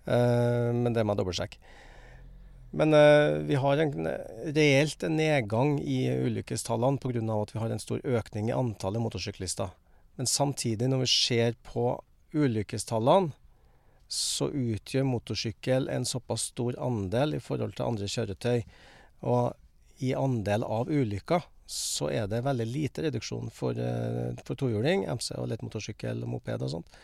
Men 0.08 0.98
det 0.98 1.06
må 1.06 1.14
jeg 1.14 1.22
dobbeltsjekke. 1.22 1.62
Men 2.76 2.94
uh, 2.94 3.38
vi 3.38 3.56
har 3.56 3.78
en 3.78 4.08
reelt 4.44 5.04
en 5.04 5.16
nedgang 5.16 5.78
i 5.80 6.10
ulykkestallene 6.12 7.00
pga. 7.00 7.22
at 7.42 7.56
vi 7.56 7.60
har 7.60 7.70
en 7.70 7.80
stor 7.80 8.02
økning 8.04 8.50
i 8.50 8.52
antallet 8.52 9.02
motorsyklister. 9.02 9.70
Men 10.16 10.28
samtidig, 10.28 10.90
når 10.90 11.06
vi 11.06 11.08
ser 11.08 11.56
på 11.64 12.04
ulykkestallene, 12.34 13.32
så 14.08 14.50
utgjør 14.52 15.08
motorsykkel 15.08 15.88
en 15.90 16.06
såpass 16.06 16.50
stor 16.52 16.76
andel 16.84 17.38
i 17.38 17.40
forhold 17.40 17.78
til 17.78 17.86
andre 17.86 18.10
kjøretøy. 18.12 18.66
Og 19.24 19.56
i 20.04 20.12
andel 20.14 20.68
av 20.68 20.92
ulykker 20.92 21.48
så 21.66 22.12
er 22.12 22.28
det 22.28 22.44
veldig 22.44 22.68
lite 22.68 23.08
reduksjon 23.08 23.48
for, 23.56 23.80
uh, 23.80 24.36
for 24.44 24.60
tohjuling, 24.60 25.08
MC 25.08 25.32
og 25.40 25.48
lett 25.48 25.64
motorsykkel 25.64 26.28
og 26.28 26.34
moped 26.36 26.68
og 26.68 26.76
sånt. 26.76 27.00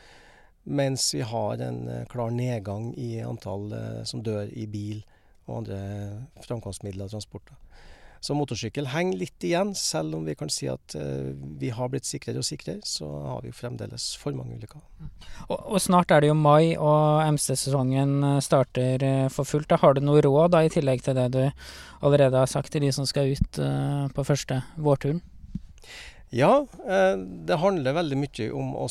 Mens 0.68 1.08
vi 1.16 1.24
har 1.24 1.64
en 1.64 1.82
uh, 1.88 2.04
klar 2.12 2.36
nedgang 2.36 2.92
i 3.00 3.24
antall 3.24 3.72
som 4.04 4.20
dør 4.20 4.52
i 4.52 4.68
bil 4.68 5.00
og 5.52 5.62
andre 5.62 5.82
framkomstmidler 6.48 7.10
og 7.10 7.16
transporter. 7.18 7.60
Så 8.22 8.36
motorsykkel 8.38 8.86
henger 8.94 9.18
litt 9.18 9.46
igjen, 9.48 9.72
selv 9.74 10.20
om 10.20 10.28
vi 10.30 10.36
kan 10.38 10.50
si 10.54 10.68
at 10.70 10.94
eh, 10.94 11.32
vi 11.58 11.72
har 11.74 11.90
blitt 11.90 12.06
sikrere 12.06 12.44
og 12.44 12.46
sikrere, 12.46 12.78
så 12.86 13.08
har 13.10 13.40
vi 13.42 13.54
fremdeles 13.56 14.12
for 14.22 14.38
mange 14.38 14.60
ulykker. 14.60 14.84
Og, 15.48 15.56
og, 15.58 15.80
snart 15.82 16.14
er 16.14 16.22
det 16.22 16.30
jo 16.30 16.36
mai, 16.38 16.76
og 16.78 17.34
MC-sesongen 17.34 18.14
eh, 18.28 18.38
starter 18.46 19.02
uh, 19.02 19.26
for 19.34 19.50
fullt. 19.50 19.72
Da 19.74 19.82
har 19.82 19.98
du 19.98 20.04
noe 20.06 20.22
råd, 20.22 20.54
da, 20.54 20.62
i 20.62 20.70
tillegg 20.70 21.02
til 21.02 21.18
det 21.18 21.32
du 21.34 21.42
allerede 22.06 22.38
har 22.38 22.52
sagt 22.52 22.70
til 22.76 22.86
de 22.86 22.94
som 22.94 23.10
skal 23.10 23.34
ut 23.34 23.58
eh, 23.58 24.06
på 24.14 24.28
første 24.28 24.62
vårturen? 24.78 25.24
Ja, 26.32 26.62
det 26.72 27.58
handler 27.60 27.98
veldig 27.98 28.16
mye 28.22 28.46
om 28.56 28.70
å 28.80 28.86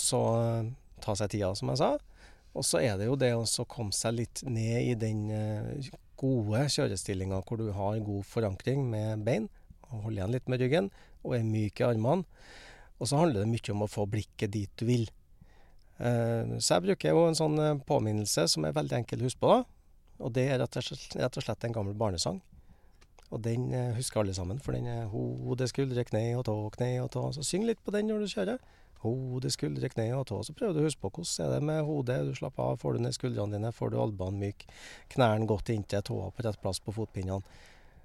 ta 1.00 1.14
seg 1.16 1.30
tida, 1.32 1.54
som 1.56 1.70
jeg 1.72 1.80
sa. 1.80 1.94
Og 2.52 2.66
så 2.66 2.82
er 2.82 2.98
det 2.98 3.06
jo 3.06 3.14
det 3.16 3.30
å 3.38 3.64
komme 3.70 3.94
seg 3.96 4.18
litt 4.18 4.42
ned 4.44 4.90
i 4.90 4.98
den 4.98 5.22
gode 6.20 6.66
kjørestillinger 6.74 7.44
hvor 7.46 7.60
du 7.60 7.70
har 7.76 8.02
god 8.04 8.26
forankring 8.28 8.84
med 8.92 9.24
bein, 9.26 9.48
og 9.90 10.06
holder 10.06 10.20
igjen 10.20 10.34
litt 10.36 10.50
med 10.52 10.62
ryggen, 10.62 10.90
og 11.24 11.36
er 11.36 11.46
myk 11.46 11.80
i 11.80 11.88
armene. 11.88 12.28
Og 13.00 13.08
så 13.08 13.16
handler 13.16 13.42
det 13.42 13.50
mye 13.50 13.72
om 13.72 13.86
å 13.86 13.90
få 13.90 14.04
blikket 14.10 14.52
dit 14.52 14.72
du 14.76 14.84
vil. 14.88 15.08
Eh, 16.00 16.56
så 16.60 16.76
jeg 16.76 16.86
bruker 16.86 17.12
jo 17.14 17.24
en 17.28 17.36
sånn 17.36 17.56
eh, 17.60 17.80
påminnelse 17.88 18.46
som 18.52 18.64
er 18.64 18.76
veldig 18.76 19.00
enkel 19.00 19.22
å 19.22 19.28
huske 19.28 19.42
på. 19.42 19.56
Og 20.20 20.32
det 20.36 20.46
er 20.52 20.60
rett 20.60 20.76
og 20.76 21.44
slett 21.44 21.64
en 21.64 21.76
gammel 21.76 21.96
barnesang. 21.96 22.40
Og 23.30 23.40
den 23.44 23.70
eh, 23.76 23.94
husker 23.96 24.20
alle 24.20 24.34
sammen, 24.36 24.60
for 24.60 24.76
den 24.76 24.88
er 24.90 25.08
hode, 25.12 25.68
skuldre, 25.70 26.04
kne 26.08 26.24
og 26.38 26.44
tå, 26.48 26.56
kne 26.76 26.92
og 27.04 27.12
tå. 27.14 27.24
Så 27.36 27.46
syng 27.46 27.64
litt 27.68 27.80
på 27.84 27.94
den 27.94 28.10
når 28.10 28.24
du 28.24 28.32
kjører. 28.32 28.60
Hode, 29.00 29.48
skuldre, 29.52 29.88
kne 29.92 30.10
og 30.18 30.26
tå. 30.28 30.42
Så 30.44 30.52
prøver 30.56 30.76
du 30.76 30.82
å 30.82 30.86
huske 30.86 31.00
på 31.00 31.12
hvordan 31.14 31.46
er 31.46 31.54
det 31.54 31.66
med 31.70 31.82
hodet. 31.88 32.20
Du 32.28 32.34
slapper 32.36 32.72
av, 32.72 32.80
får 32.82 32.96
du 32.96 33.04
ned 33.06 33.16
skuldrene 33.16 33.56
dine, 33.56 33.72
får 33.72 33.92
du 33.94 34.00
albuene 34.02 34.40
myk, 34.42 34.66
knærne 35.14 35.48
godt 35.48 35.72
inntil 35.72 36.04
tåa 36.04 36.30
på 36.34 36.44
rett 36.44 36.60
plass 36.60 36.82
på 36.84 36.94
fotpinnene. 36.96 37.40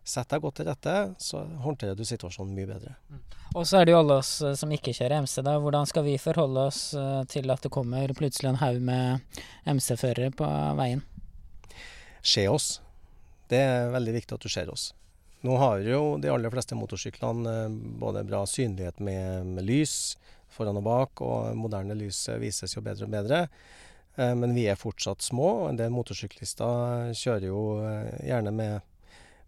Sett 0.05 0.29
deg 0.29 0.43
godt 0.43 0.59
til 0.59 0.67
rette, 0.69 0.91
så 1.17 1.39
håndterer 1.63 1.97
du 1.97 2.03
situasjonen 2.05 2.53
mye 2.53 2.67
bedre. 2.69 2.91
Mm. 3.09 3.21
Og 3.57 3.63
så 3.65 3.79
er 3.79 3.87
det 3.87 3.95
jo 3.95 4.01
alle 4.03 4.19
oss 4.21 4.35
eh, 4.45 4.53
som 4.53 4.69
ikke 4.69 4.93
kjører 4.93 5.23
MC, 5.25 5.39
da. 5.47 5.55
Hvordan 5.63 5.89
skal 5.89 6.05
vi 6.05 6.19
forholde 6.21 6.67
oss 6.69 6.81
eh, 6.93 7.23
til 7.31 7.49
at 7.49 7.65
det 7.65 7.71
kommer 7.73 8.13
plutselig 8.13 8.51
en 8.51 8.59
haug 8.61 8.77
med 8.85 9.41
MC-førere 9.65 10.29
på 10.37 10.49
veien? 10.77 11.01
Se 12.21 12.45
oss. 12.51 12.75
Det 13.49 13.57
er 13.57 13.89
veldig 13.97 14.13
viktig 14.19 14.37
at 14.37 14.45
du 14.45 14.53
ser 14.53 14.69
oss. 14.69 14.91
Nå 15.45 15.57
har 15.61 15.81
jo 15.85 16.15
de 16.21 16.29
aller 16.33 16.53
fleste 16.53 16.77
motorsyklene 16.77 17.57
eh, 17.65 17.81
både 18.05 18.23
bra 18.29 18.43
synlighet 18.49 19.01
med, 19.01 19.49
med 19.57 19.65
lys, 19.65 20.19
foran 20.55 20.79
og 20.79 20.85
bak, 20.87 21.21
og 21.21 21.55
moderne 21.59 21.97
lys 21.97 22.25
vises 22.41 22.75
jo 22.77 22.83
bedre 22.85 23.07
og 23.07 23.13
bedre. 23.13 23.41
Eh, 24.15 24.33
men 24.39 24.55
vi 24.55 24.67
er 24.71 24.79
fortsatt 24.79 25.23
små, 25.25 25.49
og 25.63 25.69
en 25.69 25.79
del 25.79 25.93
motorsyklister 25.93 27.11
kjører 27.19 27.49
jo 27.49 27.63
eh, 27.83 28.11
gjerne 28.29 28.53
med 28.55 28.91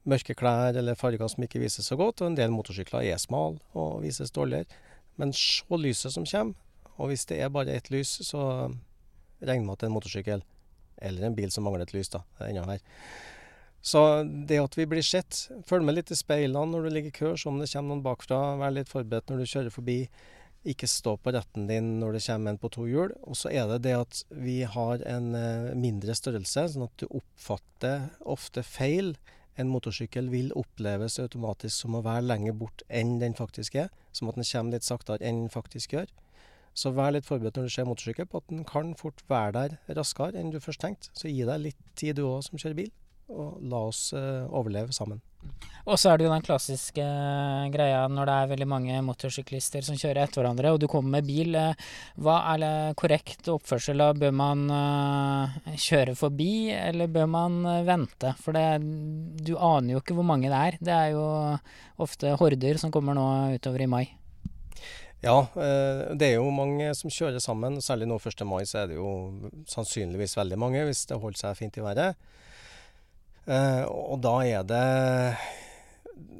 mørke 0.07 0.35
klær 0.39 0.77
eller 0.79 0.99
farger 0.99 1.27
som 1.31 1.43
ikke 1.43 1.61
vises 1.63 1.87
så 1.87 1.97
godt, 1.99 2.21
og 2.21 2.31
en 2.31 2.39
del 2.39 2.53
motorsykler 2.55 3.07
er 3.07 3.21
smale 3.21 3.59
og 3.75 4.01
vises 4.05 4.31
dårligere. 4.35 4.67
Men 5.17 5.33
se 5.35 5.79
lyset 5.79 6.13
som 6.13 6.27
kommer, 6.27 6.55
og 6.97 7.11
hvis 7.11 7.25
det 7.29 7.41
er 7.41 7.53
bare 7.53 7.73
ett 7.73 7.89
lys, 7.93 8.19
så 8.27 8.41
regner 9.41 9.65
vi 9.65 9.73
at 9.73 9.81
det 9.81 9.87
er 9.87 9.91
en 9.91 9.97
motorsykkel. 9.97 10.45
Eller 10.97 11.27
en 11.27 11.35
bil 11.37 11.51
som 11.53 11.67
mangler 11.67 11.85
et 11.85 11.93
lys, 11.93 12.09
da. 12.09 12.23
Enda 12.41 12.63
her. 12.71 12.81
Så 13.85 14.01
det 14.49 14.57
at 14.59 14.73
vi 14.77 14.87
blir 14.89 15.05
sett, 15.05 15.45
følg 15.69 15.85
med 15.85 15.95
litt 15.95 16.11
i 16.11 16.17
speilene 16.17 16.71
når 16.71 16.87
du 16.87 16.95
ligger 16.95 17.13
i 17.13 17.17
kø, 17.17 17.35
se 17.37 17.47
om 17.49 17.59
det 17.61 17.69
kommer 17.71 17.93
noen 17.93 18.03
bakfra, 18.03 18.39
vær 18.59 18.73
litt 18.73 18.89
forberedt 18.89 19.29
når 19.29 19.43
du 19.43 19.51
kjører 19.51 19.73
forbi. 19.73 19.99
Ikke 20.67 20.87
stå 20.89 21.15
på 21.21 21.31
retten 21.35 21.67
din 21.69 21.97
når 22.01 22.17
det 22.17 22.23
kommer 22.25 22.53
en 22.53 22.59
på 22.61 22.71
to 22.73 22.87
hjul. 22.89 23.13
Og 23.29 23.37
så 23.39 23.51
er 23.53 23.67
det 23.71 23.83
det 23.85 23.95
at 23.97 24.21
vi 24.33 24.61
har 24.65 25.03
en 25.05 25.33
eh, 25.37 25.73
mindre 25.77 26.15
størrelse, 26.17 26.67
sånn 26.73 26.87
at 26.87 26.95
du 27.01 27.07
oppfatter 27.07 28.09
ofte 28.25 28.63
feil. 28.65 29.15
En 29.57 29.71
motorsykkel 29.73 30.29
vil 30.33 30.51
oppleves 30.57 31.17
automatisk 31.21 31.75
som 31.83 31.97
å 31.97 32.03
være 32.05 32.27
lenger 32.27 32.57
bort 32.57 32.83
enn 32.89 33.17
den 33.21 33.37
faktisk 33.37 33.77
er. 33.83 33.91
Som 34.11 34.31
at 34.31 34.39
den 34.39 34.47
kommer 34.47 34.77
litt 34.77 34.87
saktere 34.87 35.21
enn 35.21 35.45
den 35.45 35.53
faktisk 35.53 35.97
gjør. 35.97 36.09
Så 36.77 36.91
vær 36.93 37.15
litt 37.15 37.25
forberedt 37.25 37.57
når 37.57 37.69
du 37.69 37.73
ser 37.73 37.87
motorsykkel 37.89 38.27
på 38.29 38.37
at 38.37 38.51
den 38.51 38.65
kan 38.67 38.91
fort 38.99 39.23
være 39.31 39.53
der 39.55 39.97
raskere 39.97 40.37
enn 40.37 40.51
du 40.53 40.59
først 40.61 40.83
tenkte. 40.83 41.09
Så 41.17 41.31
gi 41.31 41.41
deg 41.47 41.63
litt 41.63 41.79
tid 41.97 42.19
du 42.19 42.27
òg 42.27 42.43
som 42.45 42.59
kjører 42.61 42.77
bil, 42.83 42.91
og 43.27 43.63
la 43.67 43.87
oss 43.89 44.11
uh, 44.15 44.47
overleve 44.55 44.95
sammen. 44.95 45.21
Og 45.87 45.95
så 45.95 46.11
er 46.11 46.19
det 46.19 46.25
jo 46.25 46.31
den 46.33 46.43
klassiske 46.43 46.99
eh, 46.99 47.67
greia 47.71 48.01
når 48.11 48.27
det 48.27 48.33
er 48.35 48.49
veldig 48.51 48.65
mange 48.67 48.97
motorsyklister 49.07 49.85
som 49.85 49.95
kjører 49.95 50.25
etter 50.25 50.41
hverandre, 50.41 50.73
og 50.75 50.81
du 50.81 50.87
kommer 50.91 51.13
med 51.15 51.29
bil. 51.29 51.55
Eh, 51.55 51.85
hva 52.19 52.41
er 52.51 52.59
det 52.59 52.71
korrekt 52.99 53.47
oppførsel? 53.53 54.03
da? 54.03 54.09
Bør 54.17 54.35
man 54.35 54.65
kjøre 55.79 56.17
forbi, 56.19 56.73
eller 56.75 57.07
bør 57.11 57.31
man 57.31 57.61
vente? 57.87 58.33
For 58.43 58.57
det, 58.57 58.65
du 59.47 59.55
aner 59.55 59.95
jo 59.95 60.03
ikke 60.03 60.17
hvor 60.17 60.27
mange 60.27 60.51
det 60.51 60.59
er. 60.59 60.79
Det 60.83 60.95
er 60.97 61.15
jo 61.15 61.25
ofte 62.03 62.35
horder 62.41 62.81
som 62.81 62.91
kommer 62.91 63.15
nå 63.15 63.27
utover 63.55 63.85
i 63.85 63.91
mai. 63.91 64.05
Ja, 65.23 65.39
det 65.55 66.27
er 66.27 66.35
jo 66.35 66.51
mange 66.53 66.91
som 66.99 67.13
kjører 67.13 67.39
sammen. 67.41 67.79
Særlig 67.81 68.09
nå 68.11 68.19
1. 68.19 68.43
mai 68.49 68.65
så 68.67 68.83
er 68.83 68.91
det 68.91 68.99
jo 68.99 69.13
sannsynligvis 69.71 70.35
veldig 70.37 70.59
mange, 70.59 70.83
hvis 70.89 71.07
det 71.07 71.21
holder 71.23 71.45
seg 71.45 71.61
fint 71.63 71.79
i 71.79 71.87
været. 71.87 72.19
Eh, 73.47 73.83
og 73.87 74.19
da 74.25 74.35
er 74.43 74.63
det 74.67 74.85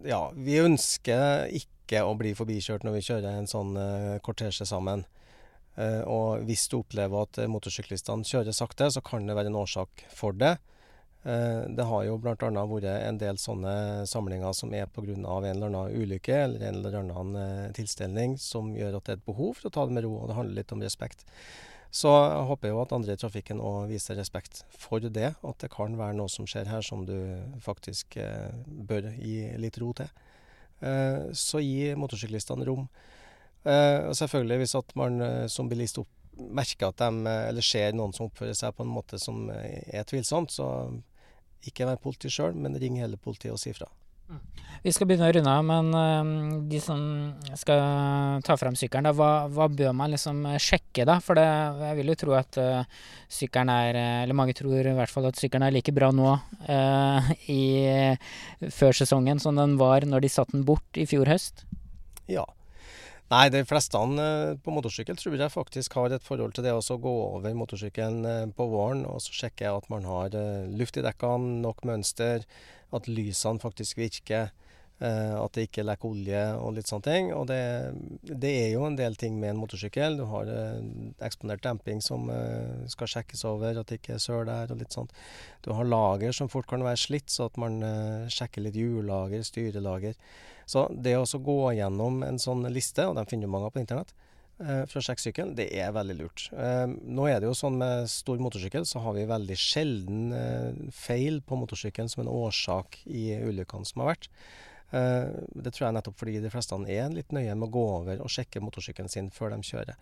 Ja, 0.07 0.27
vi 0.35 0.59
ønsker 0.59 1.47
ikke 1.55 2.03
å 2.03 2.15
bli 2.19 2.33
forbikjørt 2.35 2.83
når 2.83 2.97
vi 2.97 3.05
kjører 3.07 3.37
en 3.37 3.47
sånn 3.47 3.77
uh, 3.79 4.19
kortesje 4.23 4.65
sammen. 4.67 5.05
Uh, 5.77 6.03
og 6.03 6.47
hvis 6.47 6.65
du 6.67 6.81
opplever 6.81 7.23
at 7.23 7.39
motorsyklistene 7.47 8.27
kjører 8.27 8.55
sakte, 8.55 8.89
så 8.91 9.03
kan 9.03 9.27
det 9.27 9.37
være 9.37 9.51
en 9.51 9.59
årsak 9.61 10.03
for 10.11 10.35
det. 10.35 10.57
Det 11.27 11.83
har 11.83 12.03
jo 12.05 12.13
bl.a. 12.23 12.35
vært 12.39 12.85
en 12.87 13.17
del 13.19 13.39
sånne 13.41 14.05
samlinger 14.07 14.53
som 14.55 14.71
er 14.77 14.85
pga. 14.87 15.11
en 15.11 15.25
eller 15.49 15.65
annen 15.65 15.97
ulykke 15.97 16.37
eller 16.45 16.61
en 16.69 16.77
eller 16.77 16.95
annen 17.01 17.73
tilstelning 17.75 18.37
som 18.39 18.69
gjør 18.77 18.95
at 18.95 19.09
det 19.09 19.11
er 19.11 19.19
et 19.19 19.25
behov 19.25 19.57
for 19.57 19.67
å 19.67 19.73
ta 19.75 19.83
det 19.89 19.97
med 19.97 20.05
ro, 20.05 20.13
og 20.21 20.29
det 20.29 20.37
handler 20.37 20.59
litt 20.61 20.71
om 20.71 20.85
respekt. 20.85 21.25
Så 21.94 22.12
jeg 22.12 22.48
håper 22.50 22.72
jo 22.72 22.82
at 22.82 22.94
andre 22.96 23.15
i 23.15 23.20
trafikken 23.20 23.62
òg 23.63 23.88
viser 23.91 24.17
respekt 24.20 24.63
for 24.75 25.01
det. 25.01 25.32
At 25.41 25.60
det 25.63 25.72
kan 25.74 25.96
være 25.98 26.17
noe 26.17 26.32
som 26.32 26.48
skjer 26.50 26.70
her 26.70 26.84
som 26.86 27.06
du 27.08 27.15
faktisk 27.63 28.20
eh, 28.22 28.51
bør 28.67 29.10
gi 29.15 29.39
litt 29.62 29.79
ro 29.82 29.94
til. 29.98 30.12
Eh, 30.84 31.32
så 31.34 31.63
gi 31.63 31.96
motorsyklistene 31.98 32.67
rom. 32.67 32.86
Eh, 33.63 34.08
og 34.08 34.15
selvfølgelig 34.20 34.62
hvis 34.63 34.77
at 34.79 34.94
man 35.00 35.22
eh, 35.24 35.48
som 35.51 35.72
bilist 35.72 36.01
opp, 36.03 36.12
merker 36.38 36.91
at 36.91 37.01
de, 37.01 37.25
eh, 37.25 37.46
eller 37.50 37.65
ser 37.65 37.96
noen 37.98 38.13
som 38.13 38.27
oppfører 38.27 38.58
seg 38.58 38.75
på 38.77 38.86
en 38.86 38.94
måte 38.94 39.20
som 39.22 39.48
eh, 39.53 39.82
er 39.88 40.06
tvilsomt, 40.08 40.53
så 40.53 40.67
ikke 41.67 41.88
vær 41.89 42.03
politi 42.03 42.29
sjøl, 42.32 42.53
men 42.56 42.77
ring 42.77 43.00
hele 43.01 43.17
politiet 43.17 43.56
og 43.56 43.62
si 43.62 43.74
fra. 43.75 43.89
Vi 44.84 44.93
skal 44.93 45.07
begynne 45.10 45.27
å 45.27 45.34
runde 45.34 45.51
av, 45.51 45.63
men 45.65 45.88
øhm, 45.98 46.34
de 46.69 46.79
som 46.81 47.00
skal 47.57 48.41
ta 48.46 48.55
fram 48.60 48.75
sykkelen, 48.77 49.07
da, 49.10 49.13
hva, 49.17 49.48
hva 49.51 49.67
bør 49.72 49.96
man 49.98 50.13
liksom 50.13 50.43
eh, 50.51 50.60
sjekke, 50.62 51.05
da? 51.07 51.17
For 51.24 51.39
det, 51.39 51.46
jeg 51.81 51.98
vil 52.00 52.12
jo 52.13 52.17
tro 52.22 52.36
at 52.38 52.60
uh, 52.62 53.07
sykkelen 53.31 53.72
er 53.74 53.98
øh, 53.98 54.19
Eller 54.24 54.38
mange 54.38 54.55
tror 54.57 54.88
i 54.88 54.96
hvert 55.00 55.12
fall 55.12 55.27
at 55.29 55.39
sykkelen 55.39 55.67
er 55.67 55.75
like 55.75 55.93
bra 55.96 56.12
nå 56.15 56.36
uh, 56.69 57.31
i 57.51 57.62
førsesongen 58.74 59.41
som 59.43 59.57
den 59.60 59.75
var 59.81 60.05
når 60.07 60.24
de 60.24 60.31
satte 60.31 60.55
den 60.55 60.67
bort 60.67 61.00
i 61.00 61.07
fjor 61.10 61.29
høst. 61.31 61.65
Ja. 62.31 62.46
Nei, 63.27 63.50
de 63.51 63.60
fleste 63.67 64.00
eh, 64.24 64.53
på 64.63 64.72
motorsykkel 64.72 65.17
tror 65.19 65.34
jeg 65.36 65.51
faktisk 65.51 65.98
har 66.00 66.13
et 66.15 66.24
forhold 66.24 66.53
til 66.55 66.63
det 66.63 66.72
å 66.72 67.00
gå 67.03 67.12
over 67.25 67.57
motorsykkelen 67.60 68.22
eh, 68.24 68.46
på 68.55 68.67
våren, 68.72 69.03
og 69.03 69.19
så 69.19 69.36
sjekke 69.36 69.67
at 69.67 69.89
man 69.91 70.07
har 70.07 70.38
eh, 70.38 70.63
luft 70.79 70.96
i 70.96 71.03
dekkene, 71.03 71.60
nok 71.65 71.84
mønster, 71.89 72.48
at 72.96 73.12
lysene 73.12 73.60
faktisk 73.60 74.00
virker, 74.00 74.53
at 74.98 75.53
det 75.53 75.67
ikke 75.67 75.84
lekker 75.86 76.10
olje 76.10 76.39
og 76.57 76.72
litt 76.74 76.89
sånne 76.89 77.05
ting. 77.05 77.27
Og 77.36 77.43
det, 77.51 77.60
det 78.25 78.50
er 78.63 78.72
jo 78.72 78.88
en 78.88 78.96
del 78.98 79.13
ting 79.13 79.36
med 79.38 79.51
en 79.51 79.60
motorsykkel. 79.62 80.15
Du 80.17 80.24
har 80.31 80.50
eksponert 81.22 81.62
demping 81.62 82.01
som 82.01 82.25
skal 82.89 83.12
sjekkes 83.12 83.46
over, 83.46 83.77
at 83.77 83.91
det 83.91 84.00
ikke 84.00 84.15
er 84.15 84.24
søl 84.24 84.50
der 84.50 84.74
og 84.74 84.81
litt 84.81 84.98
sånt. 84.98 85.13
Du 85.62 85.69
har 85.77 85.86
lager 85.86 86.34
som 86.34 86.50
fort 86.50 86.65
kan 86.72 86.81
være 86.81 86.98
slitt, 86.98 87.29
så 87.29 87.46
at 87.46 87.62
man 87.62 87.77
sjekker 88.34 88.65
litt 88.65 88.79
hjullager, 88.79 89.46
styrelager. 89.46 90.17
Så 90.67 90.86
det 90.91 91.15
å 91.15 91.39
gå 91.39 91.59
gjennom 91.77 92.24
en 92.27 92.39
sånn 92.41 92.65
liste, 92.74 93.05
og 93.07 93.15
de 93.15 93.25
finner 93.29 93.51
mange 93.51 93.69
på 93.71 93.79
internett, 93.79 94.12
eh, 94.59 94.83
for 94.89 95.00
å 95.00 95.05
sjekke 95.05 95.24
sykkelen, 95.24 95.55
det 95.55 95.69
er 95.71 95.95
veldig 95.95 96.17
lurt. 96.19 96.50
Eh, 96.51 96.86
nå 96.88 97.27
er 97.31 97.39
det 97.39 97.47
jo 97.47 97.55
sånn 97.55 97.79
med 97.79 98.09
stor 98.12 98.41
motorsykkel, 98.43 98.86
så 98.86 99.00
har 99.05 99.15
vi 99.15 99.27
veldig 99.29 99.57
sjelden 99.63 100.33
eh, 100.36 100.91
feil 100.91 101.39
på 101.41 101.59
motorsykkelen 101.63 102.12
som 102.12 102.25
en 102.25 102.33
årsak 102.33 103.00
i 103.07 103.29
ulykkene 103.39 103.88
som 103.88 104.03
har 104.03 104.15
vært. 104.15 104.31
Det 104.88 105.74
tror 105.75 105.83
jeg 105.83 105.95
nettopp 105.97 106.15
fordi 106.15 106.38
de 106.39 106.47
fleste 106.47 106.77
er 106.88 107.09
litt 107.12 107.33
nøye 107.36 107.51
med 107.59 107.65
å 107.67 107.74
gå 107.75 107.81
over 107.97 108.21
og 108.24 108.31
sjekke 108.31 108.62
motorsykkelen 108.63 109.12
sin 109.12 109.27
før 109.36 109.51
de 109.51 109.57
kjører. 109.59 109.97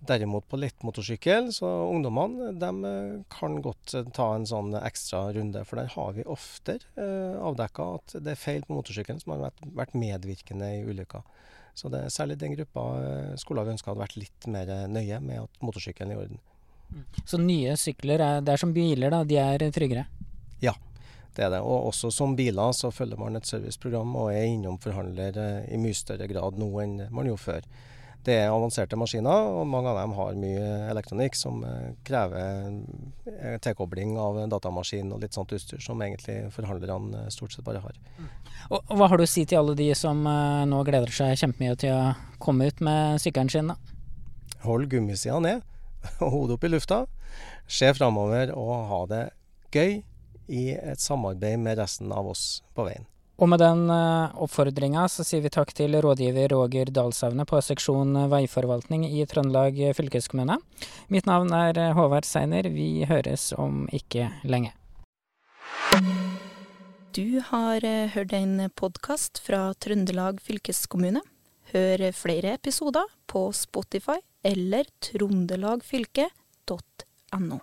Derimot 0.00 0.46
på 0.48 0.56
lettmotorsykkel, 0.56 1.48
så 1.52 1.66
ungdommene 1.90 2.52
de 2.54 2.68
eh, 2.86 3.14
kan 3.34 3.56
godt 3.62 3.96
eh, 3.98 4.04
ta 4.14 4.28
en 4.36 4.46
sånn 4.46 4.70
ekstra 4.78 5.24
runde. 5.34 5.64
For 5.66 5.80
der 5.80 5.90
har 5.90 6.12
vi 6.14 6.26
ofte 6.30 6.76
eh, 6.94 7.34
avdekka 7.34 7.86
at 7.96 8.14
det 8.22 8.36
er 8.36 8.38
feil 8.38 8.62
på 8.62 8.76
motorsykkelen 8.76 9.18
som 9.24 9.34
har 9.34 9.50
vært, 9.74 9.96
medvirkende 9.98 10.68
i 10.76 10.84
ulykka. 10.86 11.24
Så 11.74 11.90
det 11.90 12.04
er 12.04 12.14
særlig 12.14 12.38
den 12.38 12.54
gruppa 12.54 12.86
eh, 13.02 13.34
skulle 13.42 13.66
vi 13.66 13.74
ønska 13.74 13.90
hadde 13.90 14.04
vært 14.04 14.16
litt 14.20 14.48
mer 14.54 14.70
nøye 14.86 15.18
med 15.24 15.42
at 15.48 15.66
motorsykkelen 15.66 16.14
er 16.14 16.20
i 16.20 16.22
orden. 16.28 16.40
Så 17.26 17.42
nye 17.42 17.74
sykler 17.76 18.22
er, 18.22 18.40
det 18.46 18.54
er 18.54 18.62
som 18.62 18.70
biler, 18.72 19.10
da. 19.12 19.24
De 19.26 19.42
er 19.42 19.66
tryggere. 19.74 20.06
Ja, 20.62 20.78
Det 21.34 21.44
er 21.44 21.50
det. 21.56 21.60
Og 21.66 21.90
også 21.90 22.14
som 22.14 22.38
biler 22.38 22.70
så 22.72 22.94
følger 22.94 23.18
man 23.18 23.36
et 23.36 23.50
serviceprogram 23.50 24.14
og 24.14 24.30
er 24.30 24.46
innom 24.46 24.78
forhandler 24.78 25.42
i 25.66 25.76
mye 25.78 25.94
større 25.94 26.30
grad 26.30 26.56
nå 26.58 26.70
enn 26.86 27.00
man 27.10 27.26
gjorde 27.26 27.44
før. 27.50 27.72
Det 28.28 28.34
er 28.36 28.50
avanserte 28.52 28.96
maskiner, 29.00 29.46
og 29.56 29.64
mange 29.70 29.88
av 29.88 29.96
dem 30.02 30.12
har 30.18 30.34
mye 30.36 30.64
elektronikk 30.90 31.36
som 31.38 31.62
eh, 31.64 31.94
krever 32.04 32.66
eh, 33.30 33.54
tilkobling 33.64 34.18
av 34.20 34.42
datamaskin 34.52 35.14
og 35.14 35.22
litt 35.22 35.36
sånt 35.38 35.54
utstyr 35.56 35.80
som 35.80 36.02
egentlig 36.04 36.36
forhandlerne 36.52 37.22
eh, 37.22 37.30
stort 37.32 37.54
sett 37.54 37.64
bare 37.64 37.80
har. 37.80 37.96
Og, 38.68 38.82
og 38.82 38.92
hva 38.98 39.08
har 39.08 39.16
du 39.16 39.24
å 39.24 39.30
si 39.30 39.46
til 39.48 39.62
alle 39.62 39.78
de 39.78 39.88
som 39.96 40.20
nå 40.68 40.82
gleder 40.84 41.14
seg 41.14 41.40
kjempemye 41.40 41.78
til 41.80 41.96
å 41.96 42.12
komme 42.42 42.68
ut 42.68 42.84
med 42.84 43.22
sykkelen 43.22 43.52
sin, 43.54 43.72
da? 43.72 43.78
Hold 44.66 44.90
gummisida 44.92 45.40
ned, 45.40 45.64
og 46.22 46.28
hodet 46.34 46.58
opp 46.58 46.68
i 46.68 46.72
lufta. 46.74 47.02
Se 47.64 47.94
framover 47.96 48.52
og 48.52 48.74
ha 48.92 49.04
det 49.08 49.24
gøy 49.72 50.02
i 50.52 50.64
et 50.76 51.00
samarbeid 51.00 51.64
med 51.64 51.80
resten 51.80 52.12
av 52.12 52.28
oss 52.28 52.58
på 52.76 52.84
veien. 52.90 53.08
Og 53.38 53.46
med 53.46 53.60
den 53.62 53.84
uh, 53.86 54.34
oppfordringa 54.42 55.04
så 55.06 55.22
sier 55.26 55.42
vi 55.44 55.50
takk 55.54 55.70
til 55.78 55.94
rådgiver 56.02 56.50
Roger 56.50 56.90
Dalshavne 56.90 57.44
på 57.46 57.60
seksjon 57.62 58.16
eh, 58.18 58.26
veiforvaltning 58.32 59.04
i 59.06 59.22
Trøndelag 59.30 59.78
fylkeskommune. 59.94 60.56
Mitt 61.14 61.26
navn 61.30 61.54
er 61.54 61.78
eh, 61.78 61.94
Håvard 61.94 62.26
Seiner. 62.26 62.66
Vi 62.74 63.06
høres 63.06 63.54
om 63.54 63.86
ikke 63.94 64.26
lenge. 64.42 64.74
Du 67.14 67.38
har 67.52 67.78
eh, 67.86 68.10
hørt 68.16 68.34
en 68.34 68.66
podkast 68.74 69.38
fra 69.46 69.70
Trøndelag 69.78 70.42
fylkeskommune. 70.42 71.22
Hør 71.70 72.10
flere 72.16 72.54
episoder 72.58 73.06
på 73.30 73.52
Spotify 73.54 74.18
eller 74.42 74.82
trondelagfylket.no. 75.12 77.62